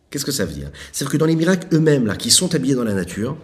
[0.09, 0.69] Qu'est-ce que ça veut dire?
[0.91, 3.37] C'est que dans les miracles eux-mêmes, là, qui sont habillés dans la nature,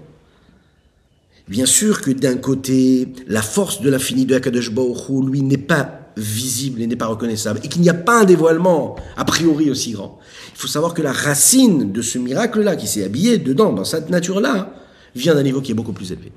[1.48, 6.09] bien sûr que d'un côté, la force de l'infini de Akadosh Baruch lui, n'est pas
[6.20, 9.92] visible et n'est pas reconnaissable, et qu'il n'y a pas un dévoilement a priori aussi
[9.92, 10.20] grand.
[10.54, 14.10] Il faut savoir que la racine de ce miracle-là, qui s'est habillé dedans, dans cette
[14.10, 14.74] nature-là,
[15.16, 16.32] vient d'un niveau qui est beaucoup plus élevé.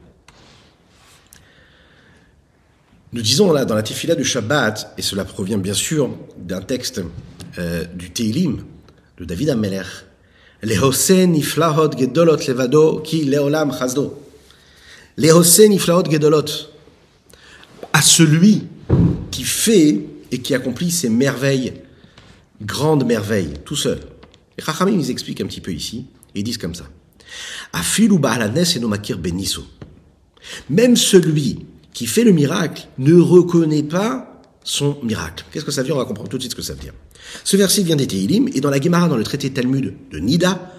[3.13, 7.03] Nous disons là dans la tefila du Shabbat, et cela provient bien sûr d'un texte
[7.59, 8.65] euh, du Teilim
[9.19, 9.83] de David Ameler,
[10.63, 14.19] niflahot gedolot levado ki leolam chazdo.
[15.19, 16.71] niflahot gedolot.
[17.93, 18.67] À celui
[19.33, 19.99] qui fait
[20.31, 21.73] et qui accomplit ces merveilles,
[22.61, 23.99] grandes merveilles, tout seul.
[24.57, 26.85] Les Chachamim, ils expliquent un petit peu ici, et ils disent comme ça.
[27.75, 29.65] Et nomakir beniso.
[30.71, 35.45] Même celui qui fait le miracle ne reconnaît pas son miracle.
[35.51, 35.97] Qu'est-ce que ça veut dire?
[35.97, 36.95] On va comprendre tout de suite ce que ça veut dire.
[37.45, 40.73] Ce verset vient des Teilim, et dans la Gemara, dans le traité Talmud de Nida,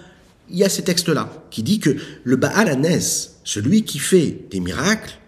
[0.50, 2.80] il y a ces textes-là, qui dit que le Baal
[3.44, 5.18] celui qui fait des miracles,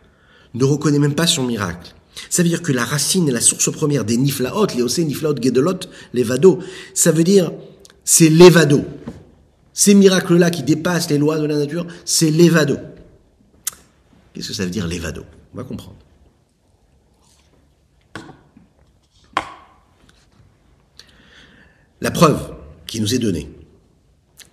[0.54, 1.95] ne reconnaît même pas son miracle.
[2.31, 5.37] Ça veut dire que la racine et la source première des niflaot, les osé, niflaot,
[5.40, 5.81] gedolot,
[6.14, 6.61] les vado,
[6.94, 7.52] ça veut dire
[8.05, 8.85] c'est l'évado.
[9.72, 12.79] Ces miracles-là qui dépassent les lois de la nature, c'est l'évado.
[14.33, 15.24] Qu'est-ce que ça veut dire l'évado?
[15.52, 15.96] On va comprendre.
[22.00, 22.55] La preuve
[22.87, 23.50] qui nous est donnée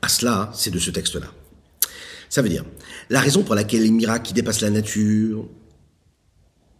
[0.02, 1.28] à cela, c'est de ce texte-là.
[2.30, 2.66] Ça veut dire,
[3.10, 5.46] la raison pour laquelle les miracles qui dépassent la nature,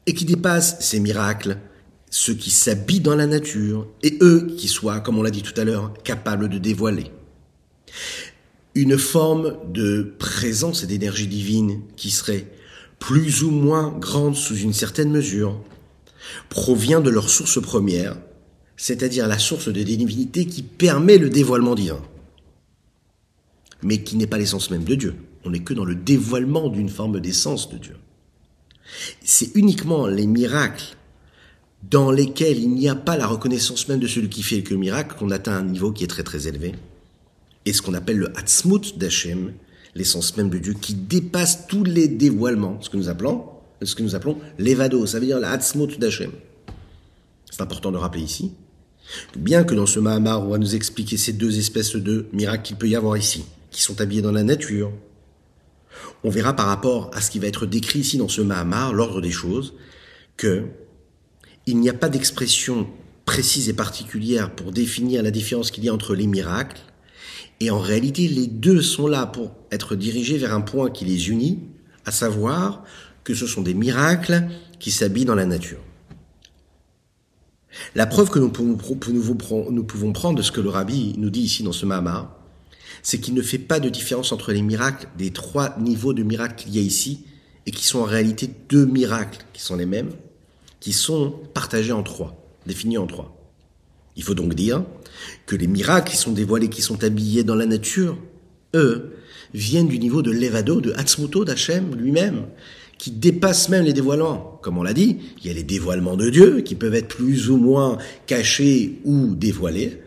[0.06, 1.58] et qui dépassent ces miracles,
[2.10, 5.60] ceux qui s'habillent dans la nature, et eux qui soient, comme on l'a dit tout
[5.60, 7.12] à l'heure, capables de dévoiler.
[8.76, 12.48] Une forme de présence et d'énergie divine qui serait
[13.04, 15.60] plus ou moins grande sous une certaine mesure,
[16.50, 18.16] provient de leur source première,
[18.78, 22.02] c'est-à-dire la source de divinité qui permet le dévoilement divin,
[23.82, 25.16] mais qui n'est pas l'essence même de Dieu.
[25.44, 27.98] On n'est que dans le dévoilement d'une forme d'essence de Dieu.
[29.24, 30.96] C'est uniquement les miracles
[31.90, 35.16] dans lesquels il n'y a pas la reconnaissance même de celui qui fait le miracle
[35.18, 36.74] qu'on atteint un niveau qui est très très élevé.
[37.66, 39.54] Et ce qu'on appelle le Hatzmut d'Hachem,
[39.96, 43.46] l'essence même de Dieu, qui dépasse tous les dévoilements, ce que nous appelons,
[43.82, 46.32] ce que nous appelons l'évado, ça veut dire le Hatzmut d'Hachem.
[47.50, 48.52] C'est important de rappeler ici,
[49.36, 52.78] bien que dans ce Mahamar, on va nous expliquer ces deux espèces de miracles qu'il
[52.78, 54.92] peut y avoir ici, qui sont habillés dans la nature,
[56.24, 59.22] on verra par rapport à ce qui va être décrit ici dans ce Mahamar, l'ordre
[59.22, 59.74] des choses,
[60.38, 60.66] que
[61.66, 62.88] il n'y a pas d'expression
[63.26, 66.82] précise et particulière pour définir la différence qu'il y a entre les miracles,
[67.60, 71.30] et en réalité les deux sont là pour être dirigés vers un point qui les
[71.30, 71.60] unit,
[72.06, 72.84] à savoir
[73.24, 74.44] que ce sont des miracles
[74.80, 75.80] qui s'habillent dans la nature.
[77.96, 78.78] La preuve que nous pouvons,
[79.72, 82.43] nous pouvons prendre de ce que le rabbi nous dit ici dans ce Mahama,
[83.04, 86.56] c'est qu'il ne fait pas de différence entre les miracles des trois niveaux de miracles
[86.56, 87.26] qu'il y a ici,
[87.66, 90.12] et qui sont en réalité deux miracles qui sont les mêmes,
[90.80, 92.36] qui sont partagés en trois,
[92.66, 93.38] définis en trois.
[94.16, 94.84] Il faut donc dire
[95.46, 98.18] que les miracles qui sont dévoilés, qui sont habillés dans la nature,
[98.74, 99.14] eux,
[99.54, 102.46] viennent du niveau de l'Evado, de Hatzmuto, d'Hachem lui-même,
[102.98, 104.60] qui dépassent même les dévoilements.
[104.62, 107.50] Comme on l'a dit, il y a les dévoilements de Dieu, qui peuvent être plus
[107.50, 110.03] ou moins cachés ou dévoilés,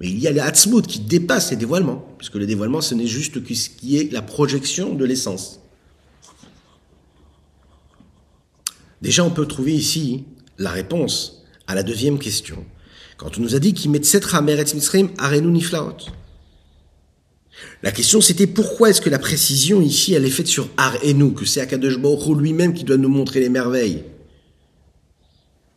[0.00, 3.06] mais il y a les Hatzmut qui dépassent les dévoilements, puisque le dévoilement, ce n'est
[3.06, 5.60] juste que ce qui est la projection de l'essence.
[9.00, 10.24] Déjà, on peut trouver ici
[10.58, 12.64] la réponse à la deuxième question.
[13.16, 15.96] Quand on nous a dit qu'il met Eretz Mitzrim Arenu Niflaot.
[17.82, 21.46] La question c'était pourquoi est-ce que la précision ici elle est faite sur Arenu, que
[21.46, 24.04] c'est Akadosh Baruch lui-même qui doit nous montrer les merveilles?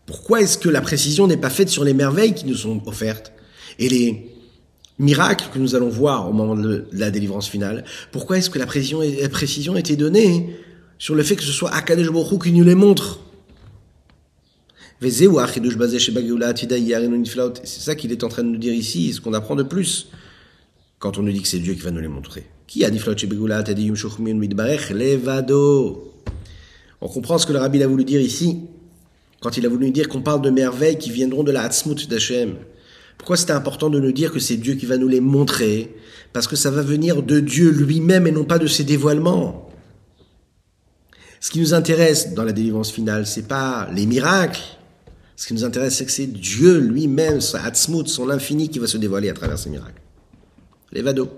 [0.06, 3.32] Pourquoi est-ce que la précision n'est pas faite sur les merveilles qui nous sont offertes?
[3.80, 4.30] Et les
[5.00, 8.68] miracles que nous allons voir au moment de la délivrance finale Pourquoi est-ce que la
[8.68, 9.00] précision,
[9.74, 10.56] a été donnée
[11.00, 13.22] sur le fait que ce soit Akadosh Baruch qui nous les montre?
[15.02, 15.40] C'est
[17.66, 20.10] ça qu'il est en train de nous dire ici, ce qu'on apprend de plus
[21.00, 22.44] quand on nous dit que c'est Dieu qui va nous les montrer.
[22.68, 23.02] Qui a dit
[27.02, 28.60] On comprend ce que le rabbi a voulu dire ici,
[29.40, 32.56] quand il a voulu dire qu'on parle de merveilles qui viendront de la Hatzmut d'Hachem.
[33.20, 35.96] Pourquoi c'était important de nous dire que c'est Dieu qui va nous les montrer?
[36.34, 39.70] Parce que ça va venir de Dieu lui-même et non pas de ses dévoilements.
[41.40, 44.62] Ce qui nous intéresse dans la délivrance finale, c'est pas les miracles,
[45.40, 48.88] ce qui nous intéresse, c'est que c'est Dieu lui-même, sa Hatzmut, son infini, qui va
[48.88, 50.02] se dévoiler à travers ces miracles.
[50.92, 51.30] Les vados.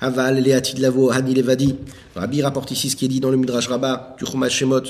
[0.00, 1.74] Aval le'atid lavo hani levadi.
[2.14, 4.82] Rabbi rapporte ici ce qui est dit dans le Midrash Rabbah, du Chumash Shemot.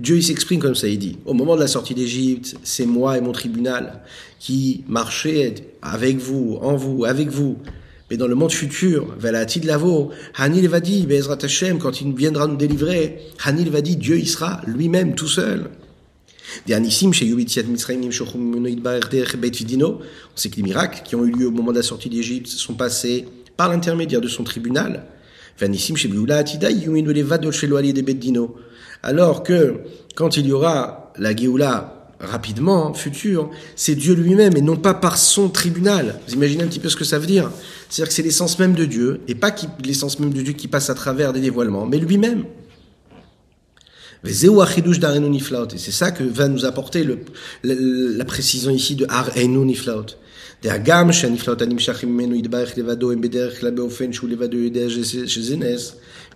[0.00, 3.16] Dieu, il s'exprime comme ça, il dit, au moment de la sortie d'Égypte, c'est moi
[3.16, 4.02] et mon tribunal
[4.40, 7.58] qui marchait avec vous, en vous, avec vous,
[8.10, 12.48] mais dans le monde futur, Velatid Lavo, Hanil va dire, Bezrat Hashem, quand il viendra
[12.48, 15.70] nous délivrer, Hanil va dire, Dieu il sera lui-même tout seul.
[16.68, 16.84] On
[20.36, 22.74] sait que les miracles qui ont eu lieu au moment de la sortie d'Égypte sont
[22.74, 25.04] passés par l'intermédiaire de son tribunal.
[29.02, 29.74] Alors que,
[30.14, 35.18] quand il y aura la Géoula rapidement, futur, c'est Dieu lui-même et non pas par
[35.18, 36.18] son tribunal.
[36.26, 37.50] Vous imaginez un petit peu ce que ça veut dire?
[37.88, 40.90] C'est-à-dire que c'est l'essence même de Dieu, et pas l'essence même de Dieu qui passe
[40.90, 42.44] à travers des dévoilements, mais lui-même.
[44.26, 47.06] Et c'est ça que va nous apporter
[47.62, 49.30] la, précision ici de Ar
[50.64, 51.56] Enu Niflaot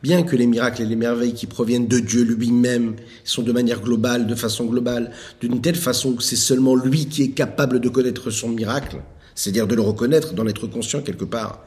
[0.02, 3.80] bien que les miracles et les merveilles qui proviennent de Dieu lui-même sont de manière
[3.80, 7.88] globale, de façon globale, d'une telle façon que c'est seulement lui qui est capable de
[7.88, 8.98] connaître son miracle,
[9.34, 11.64] c'est-à-dire de le reconnaître, d'en être conscient quelque part.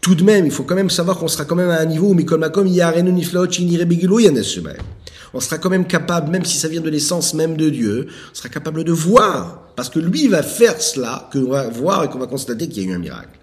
[0.00, 2.08] Tout de même, il faut quand même savoir qu'on sera quand même à un niveau
[2.08, 2.14] où
[5.32, 8.34] on sera quand même capable, même si ça vient de l'essence même de Dieu, on
[8.34, 12.18] sera capable de voir, parce que lui va faire cela, que va voir et qu'on
[12.18, 13.38] va constater qu'il y a eu un miracle.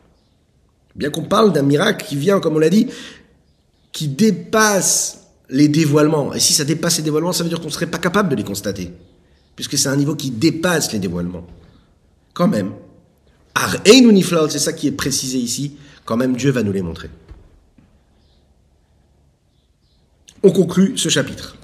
[0.95, 2.87] Bien qu'on parle d'un miracle qui vient, comme on l'a dit,
[3.91, 6.33] qui dépasse les dévoilements.
[6.33, 8.35] Et si ça dépasse les dévoilements, ça veut dire qu'on ne serait pas capable de
[8.35, 8.91] les constater.
[9.55, 11.47] Puisque c'est un niveau qui dépasse les dévoilements.
[12.33, 12.73] Quand même.
[13.55, 15.77] c'est ça qui est précisé ici.
[16.05, 17.09] Quand même, Dieu va nous les montrer.
[20.43, 21.56] On conclut ce chapitre.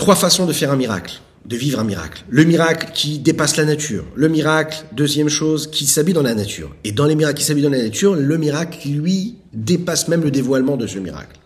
[0.00, 2.24] Trois façons de faire un miracle de vivre un miracle.
[2.30, 4.04] Le miracle qui dépasse la nature.
[4.14, 6.74] Le miracle, deuxième chose, qui s'habille dans la nature.
[6.84, 10.22] Et dans les miracles qui s'habillent dans la nature, le miracle qui, lui, dépasse même
[10.22, 11.38] le dévoilement de ce miracle.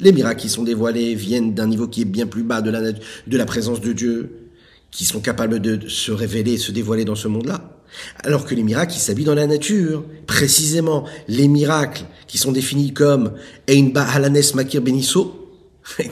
[0.00, 2.80] Les miracles qui sont dévoilés viennent d'un niveau qui est bien plus bas de la,
[2.90, 4.50] de la présence de Dieu,
[4.90, 7.78] qui sont capables de se révéler se dévoiler dans ce monde-là.
[8.24, 12.92] Alors que les miracles qui s'habillent dans la nature, précisément les miracles qui sont définis
[12.92, 13.34] comme
[13.68, 15.47] Ein Halanes Makir Benisso,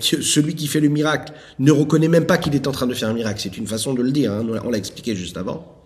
[0.01, 3.09] celui qui fait le miracle ne reconnaît même pas qu'il est en train de faire
[3.09, 3.41] un miracle.
[3.43, 5.77] C'est une façon de le dire, hein, on l'a expliqué juste avant.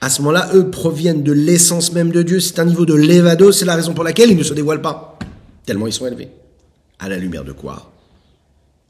[0.00, 2.40] À ce moment-là, eux proviennent de l'essence même de Dieu.
[2.40, 5.18] C'est un niveau de l'évado, c'est la raison pour laquelle ils ne se dévoilent pas,
[5.64, 6.28] tellement ils sont élevés.
[6.98, 7.92] À la lumière de quoi?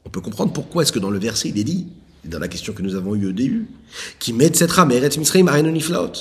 [0.05, 1.87] On peut comprendre pourquoi est-ce que dans le verset il est dit
[2.23, 3.67] dans la question que nous avons eue au début,
[4.19, 6.11] qui met Tsetra, Meret Misraim, Arenoniflaot.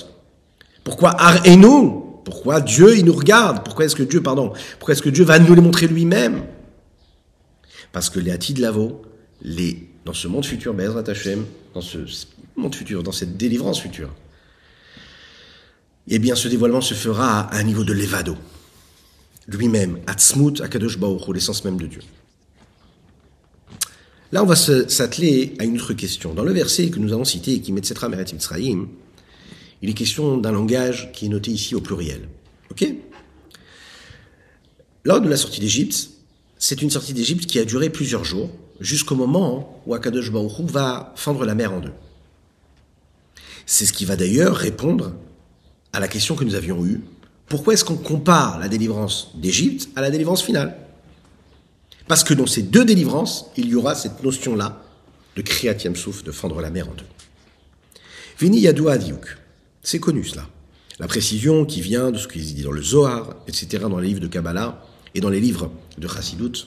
[0.85, 1.91] Pourquoi Arenu
[2.25, 3.65] Pourquoi Dieu, il nous regarde?
[3.65, 6.43] Pourquoi est-ce que Dieu, pardon, pourquoi est-ce que Dieu va nous les montrer lui-même?
[7.97, 9.01] Parce que les Hati de Lavo,
[9.41, 11.97] les, dans ce monde futur, Bezrat Hashem, dans ce
[12.55, 14.11] monde futur, dans cette délivrance future,
[16.07, 18.37] eh bien, ce dévoilement se fera à un niveau de levado.
[19.49, 22.03] Lui-même, Atzmut Akadosh Baruch l'essence même de Dieu.
[24.31, 26.35] Là, on va s'atteler à une autre question.
[26.35, 28.89] Dans le verset que nous avons cité, qui met Setra Meret Mitzrayim,
[29.81, 32.29] il est question d'un langage qui est noté ici au pluriel.
[32.71, 32.87] Ok?
[35.05, 36.11] Lors de la sortie d'Égypte,
[36.59, 41.13] c'est une sortie d'Égypte qui a duré plusieurs jours, jusqu'au moment où Akadosh Baruch va
[41.17, 41.93] fendre la mer en deux.
[43.67, 45.13] C'est ce qui va d'ailleurs répondre
[45.93, 47.01] à la question que nous avions eue.
[47.47, 50.77] Pourquoi est-ce qu'on compare la délivrance d'Égypte à la délivrance finale?
[52.07, 54.83] Parce que dans ces deux délivrances, il y aura cette notion-là
[55.35, 57.05] de Kriyat Yamsouf, de fendre la mer en deux.
[58.39, 59.37] Vini Yadoua Diouk.
[59.83, 60.47] C'est connu cela.
[60.99, 64.21] La précision qui vient de ce qu'il dit dans le Zohar, etc., dans les livres
[64.21, 64.83] de Kabbalah
[65.17, 66.67] et dans les livres de Chassidut,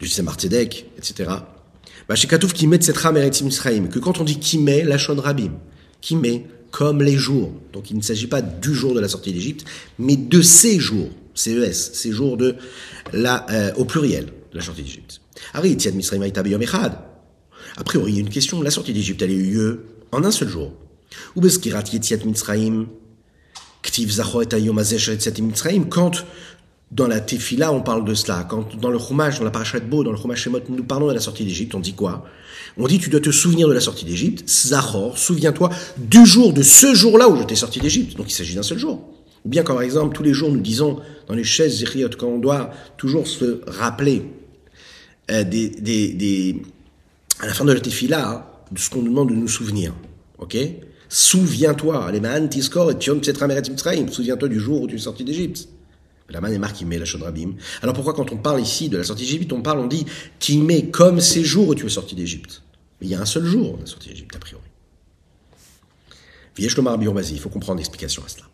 [0.00, 1.30] du Tzemar Tzedek, etc.
[2.08, 5.52] Bah, Katouf qui met cette Eretz Israël, que quand on dit qui met, la Rabim,
[6.00, 7.52] qui met comme les jours.
[7.72, 9.66] Donc il ne s'agit pas du jour de la sortie d'Égypte,
[9.98, 12.56] mais de ces jours, CES, ces jours de
[13.12, 15.20] la, euh, au pluriel de la sortie d'Égypte.
[15.52, 15.60] A
[17.84, 20.30] priori, il y a une question, la sortie d'Égypte, elle a eu lieu en un
[20.30, 20.72] seul jour.
[21.36, 21.42] Ou
[25.88, 26.24] quand
[26.90, 28.48] dans la Tefila, on parle de cela.
[28.80, 31.20] Dans le Chumash, dans la Parashat Bo, dans le Chumash Shemot, nous parlons de la
[31.20, 32.24] sortie d'Égypte, on dit quoi?
[32.78, 34.48] On dit tu dois te souvenir de la sortie d'Égypte.
[34.48, 38.16] Zachor, souviens-toi du jour, de ce jour-là où je t'ai sorti d'Égypte.
[38.16, 39.04] Donc il s'agit d'un seul jour.
[39.44, 42.28] Ou bien quand par exemple tous les jours nous disons dans les chaises Zéchiot, quand
[42.28, 44.22] on doit toujours se rappeler
[45.30, 46.62] euh, des,
[47.40, 49.92] à la fin de la Tefila, hein, de ce qu'on nous demande de nous souvenir.
[50.38, 50.56] Ok?
[51.08, 55.68] Souviens-toi, les Tiskor et Souviens-toi du jour où tu es sorti d'Égypte.
[56.30, 57.54] La man est marquée met la Shodrabim.
[57.82, 60.04] Alors pourquoi quand on parle ici de la sortie d'Égypte, on parle, on dit
[60.38, 62.62] qui met comme ces jours où tu es sorti d'Égypte
[63.00, 64.62] Il y a un seul jour de la sortie d'Égypte, a priori.
[66.58, 68.44] il faut comprendre l'explication à cela.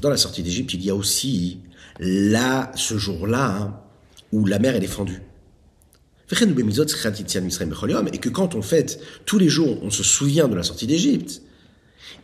[0.00, 1.58] Dans la sortie d'Égypte, il y a aussi
[1.98, 3.80] là, ce jour-là, hein,
[4.32, 5.20] où la mer est fendue.
[6.30, 6.34] Et
[8.18, 11.42] que quand on fête tous les jours, on se souvient de la sortie d'Égypte,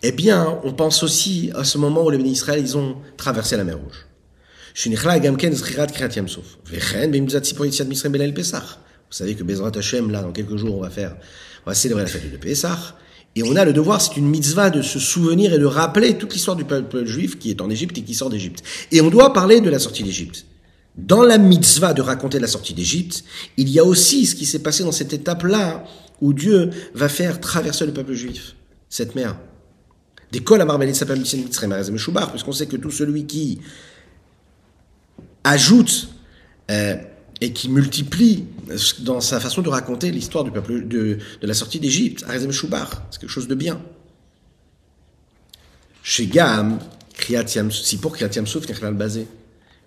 [0.02, 3.56] eh bien, on pense aussi à ce moment où les bénis Israël, ils ont traversé
[3.56, 4.06] la mer Rouge.
[9.10, 11.16] Vous savez que Bezrat Hashem, là, dans quelques jours, on va faire,
[11.66, 12.96] on va célébrer la fête de Pessah.
[13.36, 16.32] Et on a le devoir, c'est une mitzvah de se souvenir et de rappeler toute
[16.32, 18.62] l'histoire du peuple juif qui est en Égypte et qui sort d'Égypte.
[18.90, 20.46] Et on doit parler de la sortie d'Égypte.
[20.96, 23.24] Dans la mitzvah de raconter la sortie d'Égypte,
[23.56, 25.84] il y a aussi ce qui s'est passé dans cette étape-là
[26.20, 28.56] où Dieu va faire traverser le peuple juif,
[28.88, 29.36] cette mer
[30.32, 33.60] des cols à s'appelle puisqu'on sait que tout celui qui
[35.44, 36.08] ajoute
[36.70, 36.96] euh,
[37.40, 38.44] et qui multiplie
[39.00, 43.20] dans sa façon de raconter l'histoire du peuple de, la sortie d'Égypte, Arazem Shubar, c'est
[43.20, 43.80] quelque chose de bien.
[46.02, 46.78] Chez Gam,
[47.70, 49.26] si pour Kriyat Souf basé.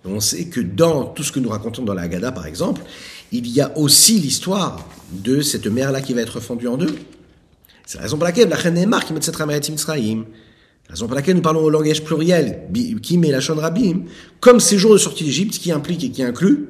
[0.05, 2.81] On sait que dans tout ce que nous racontons dans la Haggadah, par exemple,
[3.31, 6.95] il y a aussi l'histoire de cette mer-là qui va être fondue en deux.
[7.85, 9.37] C'est la raison pour laquelle la reine qui met cette.
[9.37, 12.67] La raison pour laquelle nous parlons au langage pluriel,
[13.01, 14.03] qui met la Rabim,
[14.39, 16.67] comme ces jours de sortie d'Égypte qui implique et qui inclut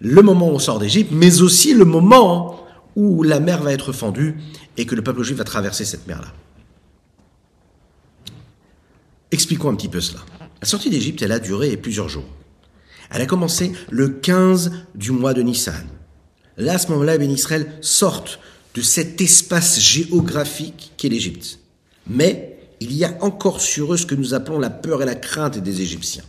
[0.00, 3.92] le moment où on sort d'Égypte, mais aussi le moment où la mer va être
[3.92, 4.36] fendue
[4.76, 6.32] et que le peuple juif va traverser cette mer-là.
[9.30, 10.20] Expliquons un petit peu cela.
[10.60, 12.28] La sortie d'Égypte, elle a duré plusieurs jours.
[13.10, 15.86] Elle a commencé le 15 du mois de Nissan.
[16.56, 18.40] Là, à ce moment-là, les Israël sortent
[18.74, 21.58] de cet espace géographique qu'est l'Égypte.
[22.06, 25.14] Mais il y a encore sur eux ce que nous appelons la peur et la
[25.14, 26.24] crainte des Égyptiens.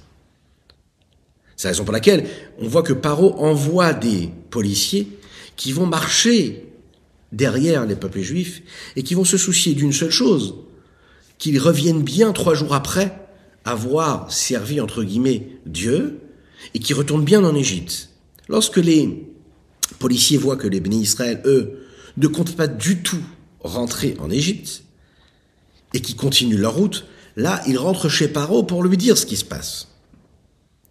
[1.56, 2.28] C'est la raison pour laquelle
[2.60, 5.08] on voit que Paro envoie des policiers
[5.56, 6.66] qui vont marcher
[7.32, 8.62] derrière les peuples juifs
[8.96, 10.56] et qui vont se soucier d'une seule chose,
[11.38, 13.20] qu'ils reviennent bien trois jours après
[13.66, 16.20] avoir servi entre guillemets Dieu
[16.74, 18.10] et qu'ils retournent bien en Égypte.
[18.50, 19.26] Lorsque les
[20.00, 21.83] policiers voient que les bénis Israël, eux,
[22.18, 23.24] ne comptent pas du tout
[23.60, 24.84] rentrer en Égypte
[25.94, 27.06] et qui continuent leur route,
[27.36, 29.88] là, ils rentrent chez Paro pour lui dire ce qui se passe.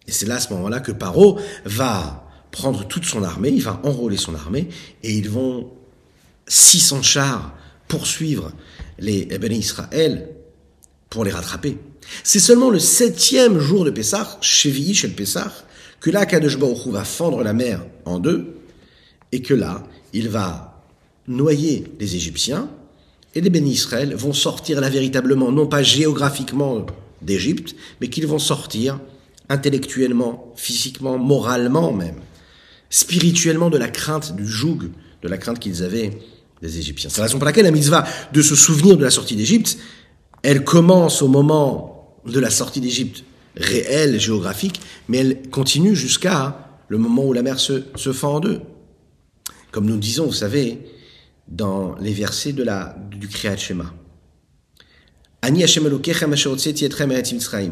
[0.07, 3.81] Et c'est là, à ce moment-là, que Paro va prendre toute son armée, il va
[3.83, 4.69] enrôler son armée,
[5.01, 5.71] et ils vont,
[6.47, 7.55] 600 chars,
[7.87, 8.51] poursuivre
[8.99, 10.29] les Béné Israël
[11.09, 11.77] pour les rattraper.
[12.23, 15.51] C'est seulement le septième jour de Pessah, chez chez le Pessah,
[15.99, 18.57] que là, Kadosh va fendre la mer en deux,
[19.31, 20.72] et que là, il va
[21.27, 22.69] noyer les Égyptiens,
[23.35, 26.85] et les bénis Israël vont sortir là véritablement, non pas géographiquement
[27.21, 28.99] d'Égypte, mais qu'ils vont sortir
[29.49, 32.15] intellectuellement, physiquement, moralement même,
[32.89, 36.11] spirituellement de la crainte du joug, de la crainte qu'ils avaient
[36.61, 37.09] des Égyptiens.
[37.09, 39.77] C'est la raison pour laquelle la mitzvah de se souvenir de la sortie d'Égypte,
[40.43, 43.23] elle commence au moment de la sortie d'Égypte
[43.57, 48.39] réelle, géographique, mais elle continue jusqu'à le moment où la mer se, se fend en
[48.39, 48.61] deux.
[49.71, 50.79] Comme nous disons, vous savez,
[51.47, 53.93] dans les versets de la, du Kriyat Shema.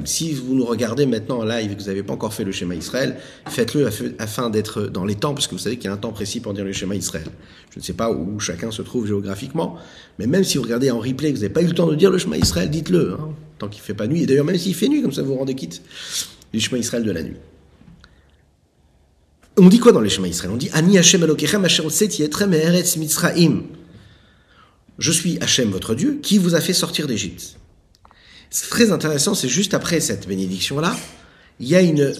[0.05, 2.51] Si vous nous regardez maintenant en live et que vous n'avez pas encore fait le
[2.51, 3.15] schéma Israël,
[3.47, 3.87] faites-le
[4.19, 6.41] afin d'être dans les temps, parce que vous savez qu'il y a un temps précis
[6.41, 7.27] pour dire le schéma Israël.
[7.73, 9.77] Je ne sais pas où chacun se trouve géographiquement,
[10.19, 11.95] mais même si vous regardez en replay, que vous n'avez pas eu le temps de
[11.95, 14.23] dire le schéma Israël, dites-le, hein, tant qu'il ne fait pas nuit.
[14.23, 15.81] Et d'ailleurs, même s'il fait nuit, comme ça vous vous rendez quitte
[16.51, 17.37] du schéma Israël de la nuit.
[19.57, 20.51] On dit quoi dans les schémas Israël?
[20.53, 21.25] On dit Ani Hashem
[22.97, 23.63] Mitzraim.
[24.97, 27.57] Je suis Hachem, votre Dieu, qui vous a fait sortir d'Égypte.
[28.49, 30.95] C'est très intéressant, c'est juste après cette bénédiction-là,
[31.59, 32.11] il y a une,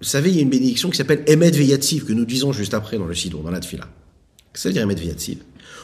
[0.00, 2.74] vous savez, il y a une bénédiction qui s'appelle Emet Veyatsiv, que nous disons juste
[2.74, 3.86] après dans le Sidon, dans la Tfila.
[4.52, 5.38] Que ça veut dire Emet Veyatsiv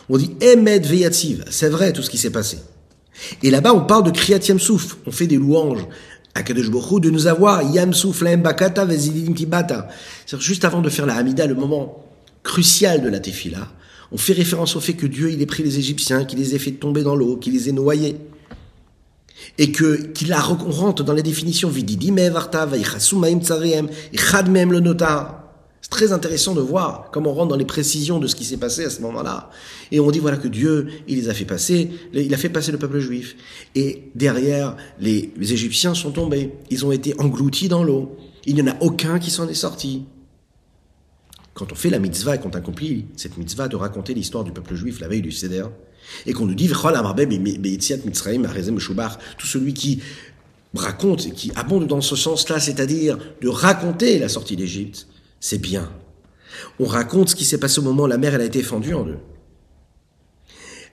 [0.09, 2.59] On dit Emet Veyatsiv, c'est vrai tout ce qui s'est passé.
[3.43, 5.87] Et là-bas, on parle de Kriyat Yamsouf, on fait des louanges
[6.35, 9.89] à Kadosh de nous avoir Yamsouf Laem Bakata Vezidim Tibata.
[10.27, 12.05] C'est juste avant de faire la Hamida, le moment
[12.43, 13.69] crucial de la Tefila,
[14.13, 16.59] on fait référence au fait que Dieu, il ait pris les Égyptiens, qu'il les ait
[16.59, 18.17] fait tomber dans l'eau, qu'il les ait noyés.
[19.59, 21.71] Et que qu'il la rentre dans les définitions
[25.83, 28.57] c'est très intéressant de voir comment on rentre dans les précisions de ce qui s'est
[28.57, 29.51] passé à ce moment-là.
[29.91, 32.71] Et on dit voilà que Dieu, il les a fait passer, il a fait passer
[32.71, 33.35] le peuple juif.
[33.75, 38.17] Et derrière, les, Égyptiens sont tombés, ils ont été engloutis dans l'eau.
[38.47, 40.05] Il n'y en a aucun qui s'en est sorti.
[41.53, 44.77] Quand on fait la mitzvah et qu'on accomplit cette mitzvah de raconter l'histoire du peuple
[44.77, 45.65] juif la veille du Seder,
[46.27, 46.77] et qu'on nous dit, tout
[49.47, 50.01] celui qui
[50.75, 55.09] raconte et qui abonde dans ce sens-là, c'est-à-dire de raconter la sortie d'Égypte,
[55.43, 55.91] c'est bien.
[56.79, 58.95] On raconte ce qui s'est passé au moment où la mer elle a été fendue
[58.95, 59.19] en deux.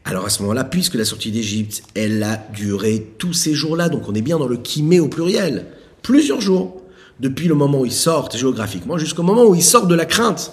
[0.04, 4.10] Alors à ce moment-là, puisque la sortie d'Égypte, elle a duré tous ces jours-là, donc
[4.10, 5.68] on est bien dans le kimé au pluriel,
[6.02, 6.82] plusieurs jours,
[7.20, 10.52] depuis le moment où ils sortent géographiquement jusqu'au moment où ils sortent de la crainte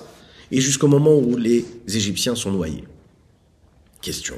[0.51, 2.85] et jusqu'au moment où les Égyptiens sont noyés.
[4.03, 4.37] Question.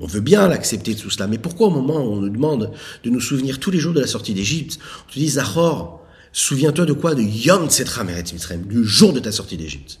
[0.00, 2.72] On veut bien l'accepter tout cela, mais pourquoi au moment où on nous demande
[3.04, 6.84] de nous souvenir tous les jours de la sortie d'Égypte, on te dit Zahor, souviens-toi
[6.84, 7.14] de quoi?
[7.14, 10.00] De Yom Mitzrayim, du jour de ta sortie d'Égypte.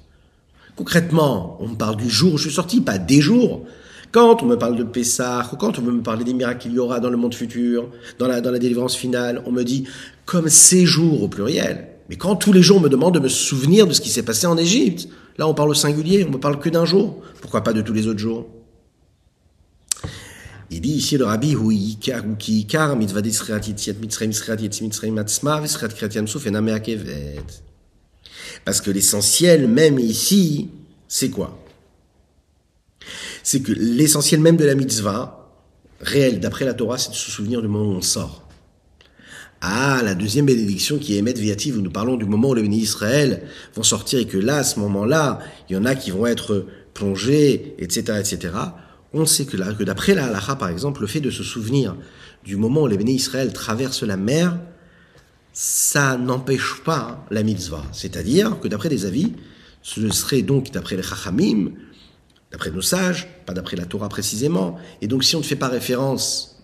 [0.74, 3.64] Concrètement, on me parle du jour où je suis sorti, pas des jours.
[4.10, 6.72] Quand on me parle de Pessah, ou quand on veut me parler des miracles qu'il
[6.72, 7.88] y aura dans le monde futur,
[8.18, 9.84] dans la, dans la délivrance finale, on me dit
[10.24, 11.88] comme ces jours au pluriel.
[12.08, 14.22] Mais quand tous les jours on me demande de me souvenir de ce qui s'est
[14.24, 17.22] passé en Égypte, là on parle au singulier, on ne parle que d'un jour.
[17.40, 18.46] Pourquoi pas de tous les autres jours?
[20.70, 21.54] Il dit ici le rabbi
[28.64, 30.68] parce que l'essentiel même ici,
[31.08, 31.58] c'est quoi?
[33.42, 35.50] C'est que l'essentiel même de la mitzvah,
[36.00, 38.42] réel d'après la Torah, c'est de se souvenir du moment où on sort.
[39.60, 42.80] Ah, la deuxième bénédiction qui est Viative, où nous parlons du moment où les bénis
[42.80, 43.44] Israël
[43.74, 45.38] vont sortir et que là, à ce moment-là,
[45.68, 48.52] il y en a qui vont être plongés, etc., etc.
[49.14, 51.96] On sait que d'après la halakha, par exemple, le fait de se souvenir
[52.44, 54.58] du moment où les bénis Israël traversent la mer,
[55.52, 57.84] ça n'empêche pas la mitzvah.
[57.92, 59.32] C'est-à-dire que d'après des avis,
[59.82, 61.70] ce serait donc d'après les chachamim,
[62.50, 64.78] d'après nos sages, pas d'après la Torah précisément.
[65.00, 66.62] Et donc si on ne fait pas référence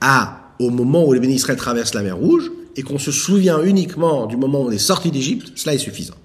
[0.00, 3.62] à, au moment où les bénis Israël traversent la mer Rouge, et qu'on se souvient
[3.62, 6.16] uniquement du moment où on est sorti d'Égypte, cela est suffisant.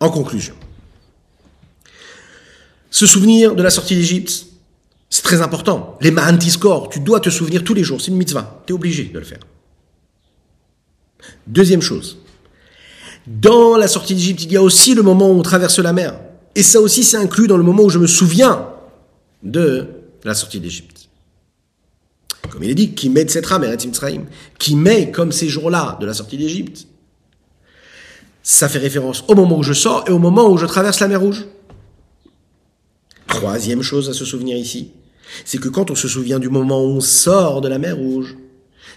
[0.00, 0.54] En conclusion,
[2.90, 4.46] se souvenir de la sortie d'Égypte,
[5.10, 5.96] c'est très important.
[6.00, 9.04] Les Mahantiskor, tu dois te souvenir tous les jours, c'est une mitzvah, tu es obligé
[9.04, 9.40] de le faire.
[11.46, 12.18] Deuxième chose,
[13.26, 16.18] dans la sortie d'Égypte, il y a aussi le moment où on traverse la mer.
[16.54, 18.68] Et ça aussi, c'est inclus dans le moment où je me souviens
[19.42, 19.86] de
[20.24, 21.08] la sortie d'Égypte.
[22.50, 23.26] Comme il est dit, qui met
[24.58, 26.86] qui met comme ces jours-là de la sortie d'Égypte,
[28.48, 31.08] ça fait référence au moment où je sors et au moment où je traverse la
[31.08, 31.44] mer Rouge.
[33.26, 34.92] Troisième chose à se souvenir ici,
[35.44, 38.38] c'est que quand on se souvient du moment où on sort de la mer Rouge,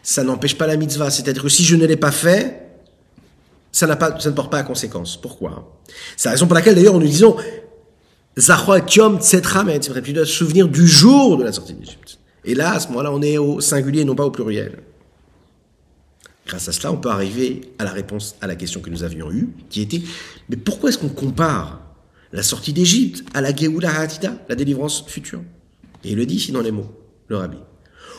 [0.03, 1.11] ça n'empêche pas la mitzvah.
[1.11, 2.61] C'est-à-dire que si je ne l'ai pas fait,
[3.73, 5.17] ça, n'a pas, ça ne porte pas à conséquence.
[5.17, 5.77] Pourquoi?
[6.15, 7.35] C'est la raison pour laquelle d'ailleurs nous disons
[8.37, 8.47] tu
[10.13, 12.19] dois te souvenir du jour de la sortie d'Égypte.
[12.45, 14.81] Et là, à ce moment-là, on est au singulier, non pas au pluriel.
[16.51, 19.31] Grâce à cela, on peut arriver à la réponse à la question que nous avions
[19.31, 20.01] eue, qui était,
[20.49, 21.79] mais pourquoi est-ce qu'on compare
[22.33, 25.39] la sortie d'Égypte à la Geoula Hatida, la délivrance future?
[26.03, 26.91] Et il le dit ici dans les mots,
[27.29, 27.55] le rabbi.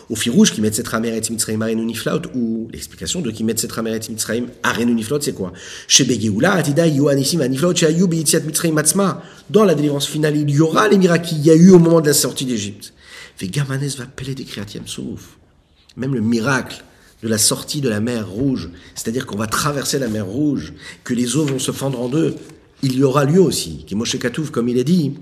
[0.08, 3.54] Au fil rouge, qui met cette ramère et Mitzrayim Arenuniflaut, ou l'explication de qui met
[3.54, 5.52] cette ramère et Mitzrayim Arenuniflaut, c'est quoi?
[5.86, 9.22] Chez Begeoula, Hatida, Yohanissim, Aniflaut, Yitziat Mitzrayim Matzma.
[9.50, 12.00] Dans la délivrance finale, il y aura les miracles qu'il y a eu au moment
[12.00, 12.94] de la sortie d'Égypte.
[13.36, 15.36] Fait Gamanes va peler des créatièmes souf.
[15.98, 16.82] Même le miracle
[17.22, 20.72] de la sortie de la mer rouge, c'est-à-dire qu'on va traverser la mer rouge,
[21.04, 22.34] que les eaux vont se fendre en deux,
[22.82, 25.14] il y aura lieu aussi, qui Katouf, comme il est dit,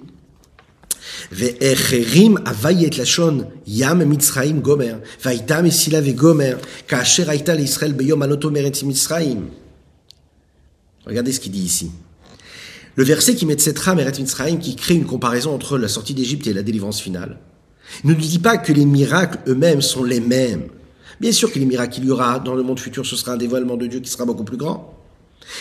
[3.67, 5.69] Yam Mitzraim Gomer, Vaitam
[6.15, 6.57] Gomer,
[7.97, 9.43] Beyom Anoto Mitzraim.
[11.07, 11.91] Regardez ce qu'il dit ici.
[12.97, 16.47] Le verset qui met Tsetra Meret Mitzraim, qui crée une comparaison entre la sortie d'Égypte
[16.47, 17.39] et la délivrance finale,
[18.05, 20.69] ne nous dit pas que les miracles eux-mêmes sont les mêmes.
[21.21, 23.37] Bien sûr que les miracles qu'il y aura dans le monde futur, ce sera un
[23.37, 24.95] dévoilement de Dieu qui sera beaucoup plus grand.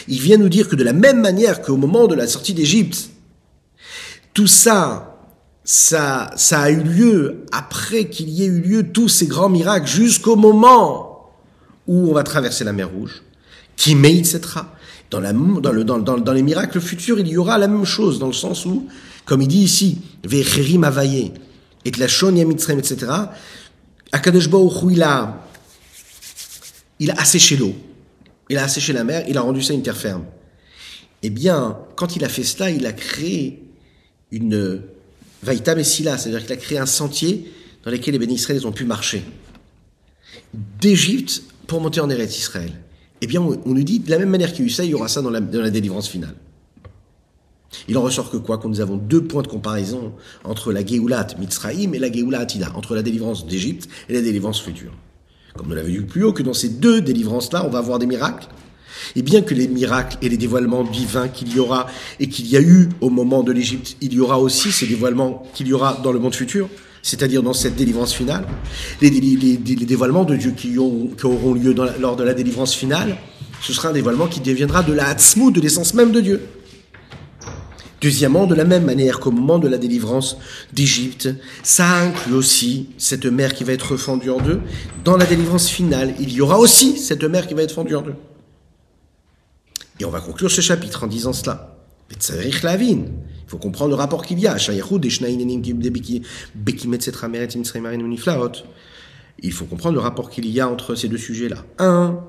[0.08, 3.10] Il vient nous dire que de la même manière qu'au moment de la sortie d'Égypte,
[4.34, 5.18] tout ça,
[5.66, 9.88] ça, ça a eu lieu après qu'il y ait eu lieu tous ces grands miracles
[9.88, 11.30] jusqu'au moment
[11.88, 13.22] où on va traverser la mer Rouge,
[13.76, 14.42] qui met, etc.
[15.12, 18.20] Dans, la, dans, le, dans, dans, les miracles futurs, il y aura la même chose,
[18.20, 18.88] dans le sens où,
[19.26, 21.34] comme il dit ici, Vecherim avaye,
[21.84, 22.08] et la
[22.46, 23.08] Mitzrayim, etc.
[24.12, 24.50] Akadosh
[27.00, 27.74] il a asséché l'eau,
[28.50, 30.26] il a asséché la mer, il a rendu ça une terre ferme.
[31.22, 33.64] Eh bien, quand il a fait cela, il a créé
[34.32, 34.82] une
[35.44, 37.52] Vaïta Messila, c'est-à-dire qu'il a créé un sentier
[37.84, 39.24] dans lequel les bénis ont pu marcher.
[40.54, 42.74] D'Égypte pour monter en Eretz Israël.
[43.22, 44.92] Eh bien, on, nous dit, de la même manière qu'il y a eu ça, il
[44.92, 46.36] y aura ça dans la, dans la délivrance finale.
[47.88, 48.58] Il en ressort que quoi?
[48.58, 52.72] Que nous avons deux points de comparaison entre la Géoulat Mitzraïm et la Géoulat Atida,
[52.76, 54.94] entre la délivrance d'Égypte et la délivrance future.
[55.56, 58.06] Comme nous l'avons vu plus haut, que dans ces deux délivrances-là, on va avoir des
[58.06, 58.48] miracles.
[59.16, 61.88] Et bien que les miracles et les dévoilements divins qu'il y aura
[62.20, 65.44] et qu'il y a eu au moment de l'Égypte, il y aura aussi ces dévoilements
[65.54, 66.70] qu'il y aura dans le monde futur,
[67.02, 68.46] c'est-à-dire dans cette délivrance finale,
[69.02, 73.18] les, dévoilements de Dieu qui auront lieu lors de la délivrance finale,
[73.62, 76.42] ce sera un dévoilement qui deviendra de la hatzmou, de l'essence même de Dieu.
[78.02, 80.38] Deuxièmement, de la même manière qu'au moment de la délivrance
[80.74, 81.30] d'Égypte,
[81.64, 84.62] ça inclut aussi cette mer qui va être fendue en deux.
[85.04, 88.02] Dans la délivrance finale, il y aura aussi cette mer qui va être fendue en
[88.02, 88.16] deux.
[90.00, 91.76] Et on va conclure ce chapitre en disant cela.
[92.26, 92.54] Il
[93.48, 94.56] faut comprendre le rapport qu'il y a.
[99.42, 101.66] Il faut comprendre le rapport qu'il y a entre ces deux sujets-là.
[101.80, 102.20] Un,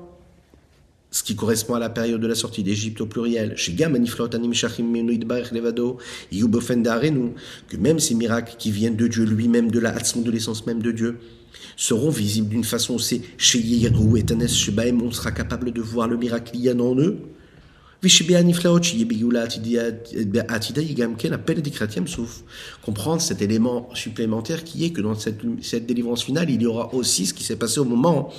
[1.11, 3.53] ce qui correspond à la période de la sortie d'Égypte au pluriel,
[7.67, 9.91] que même ces miracles qui viennent de Dieu lui-même, de la
[10.23, 11.17] de l'essence même de Dieu,
[11.75, 14.23] seront visibles d'une façon, c'est chez et
[15.03, 17.17] on sera capable de voir le miracle a en eux.
[22.81, 26.93] Comprendre cet élément supplémentaire qui est que dans cette, cette délivrance finale, il y aura
[26.95, 28.31] aussi ce qui s'est passé au moment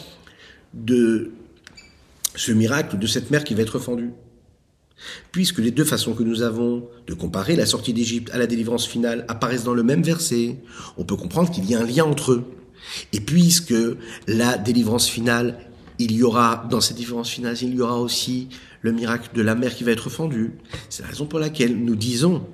[0.75, 1.33] de
[2.35, 4.11] ce miracle de cette mer qui va être fendue.
[5.33, 8.87] Puisque les deux façons que nous avons de comparer la sortie d'Égypte à la délivrance
[8.87, 10.57] finale apparaissent dans le même verset,
[10.97, 12.45] on peut comprendre qu'il y a un lien entre eux.
[13.13, 13.75] Et puisque
[14.27, 15.59] la délivrance finale,
[15.99, 18.49] il y aura, dans cette délivrance finale, il y aura aussi
[18.81, 20.53] le miracle de la mer qui va être fendue.
[20.89, 22.47] C'est la raison pour laquelle nous disons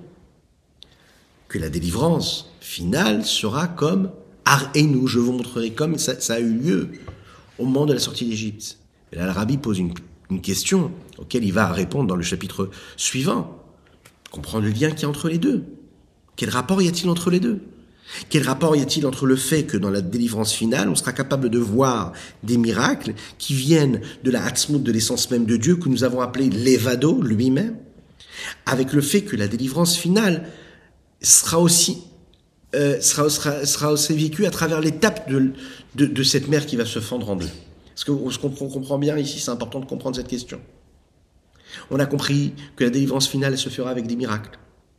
[1.49, 4.11] que la délivrance finale sera comme
[4.45, 6.89] Ar et nous, je vous montrerai comme ça, ça a eu lieu
[7.59, 8.78] au moment de la sortie d'Égypte.
[9.13, 9.93] Et là, le rabbi pose une,
[10.43, 13.63] question auquel il va répondre dans le chapitre suivant.
[14.31, 15.65] Comprendre le lien qu'il y a entre les deux.
[16.37, 17.61] Quel rapport y a-t-il entre les deux?
[18.29, 21.51] Quel rapport y a-t-il entre le fait que dans la délivrance finale, on sera capable
[21.51, 25.89] de voir des miracles qui viennent de la hatzmout, de l'essence même de Dieu, que
[25.89, 27.77] nous avons appelé l'Evado lui-même,
[28.67, 30.49] avec le fait que la délivrance finale
[31.21, 31.99] sera aussi
[32.75, 35.53] euh, sera, sera, sera aussi vécue à travers l'étape de,
[35.95, 37.49] de cette mer qui va se fendre en deux.
[37.99, 40.61] Est-ce qu'on comprend bien ici C'est important de comprendre cette question.
[41.91, 44.59] On a compris que la délivrance finale se fera avec des miracles.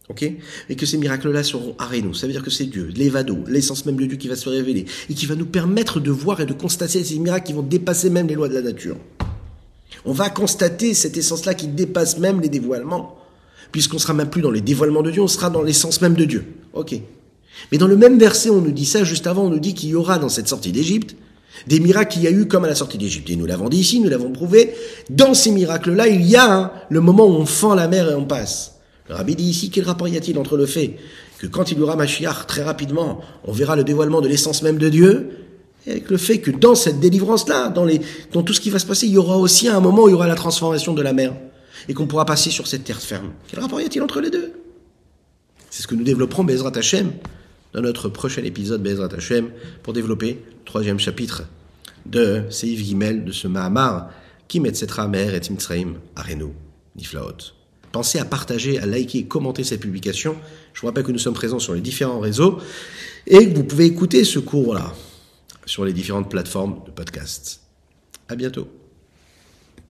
[0.09, 0.23] Ok?
[0.69, 2.19] Et que ces miracles-là seront arénos.
[2.19, 4.85] Ça veut dire que c'est Dieu, l'évado, l'essence même de Dieu qui va se révéler
[5.09, 8.09] et qui va nous permettre de voir et de constater ces miracles qui vont dépasser
[8.09, 8.97] même les lois de la nature.
[10.05, 13.17] On va constater cette essence-là qui dépasse même les dévoilements,
[13.71, 16.25] puisqu'on sera même plus dans les dévoilements de Dieu, on sera dans l'essence même de
[16.25, 16.45] Dieu.
[16.73, 16.95] Ok?
[17.71, 19.89] Mais dans le même verset, on nous dit ça, juste avant, on nous dit qu'il
[19.89, 21.15] y aura dans cette sortie d'Égypte
[21.67, 23.29] des miracles qu'il y a eu comme à la sortie d'Égypte.
[23.29, 24.73] Et nous l'avons dit ici, nous l'avons prouvé.
[25.09, 28.25] Dans ces miracles-là, il y a le moment où on fend la mer et on
[28.25, 28.75] passe.
[29.09, 30.97] Le rabbi dit ici, quel rapport y a-t-il entre le fait
[31.39, 34.77] que quand il y aura Mashiach, très rapidement, on verra le dévoilement de l'essence même
[34.77, 35.29] de Dieu,
[35.87, 38.01] et avec le fait que dans cette délivrance-là, dans, les,
[38.33, 40.11] dans tout ce qui va se passer, il y aura aussi un moment où il
[40.11, 41.33] y aura la transformation de la mer,
[41.87, 43.31] et qu'on pourra passer sur cette terre ferme.
[43.47, 44.51] Quel rapport y a-t-il entre les deux?
[45.69, 47.13] C'est ce que nous développerons, Bezrat Hashem,
[47.73, 49.49] dans notre prochain épisode Bezrat Hashem,
[49.83, 51.43] pour développer le troisième chapitre
[52.05, 54.09] de Seif Gimel, de ce Mahamar,
[54.47, 56.53] qui met cette mer et Timtzraim, Arenu,
[56.95, 57.53] Niflaot.
[57.91, 60.35] Pensez à partager, à liker, commenter cette publication.
[60.73, 62.59] Je vous rappelle que nous sommes présents sur les différents réseaux
[63.25, 64.93] et que vous pouvez écouter ce cours-là
[65.65, 67.61] sur les différentes plateformes de podcast.
[68.27, 68.78] À bientôt.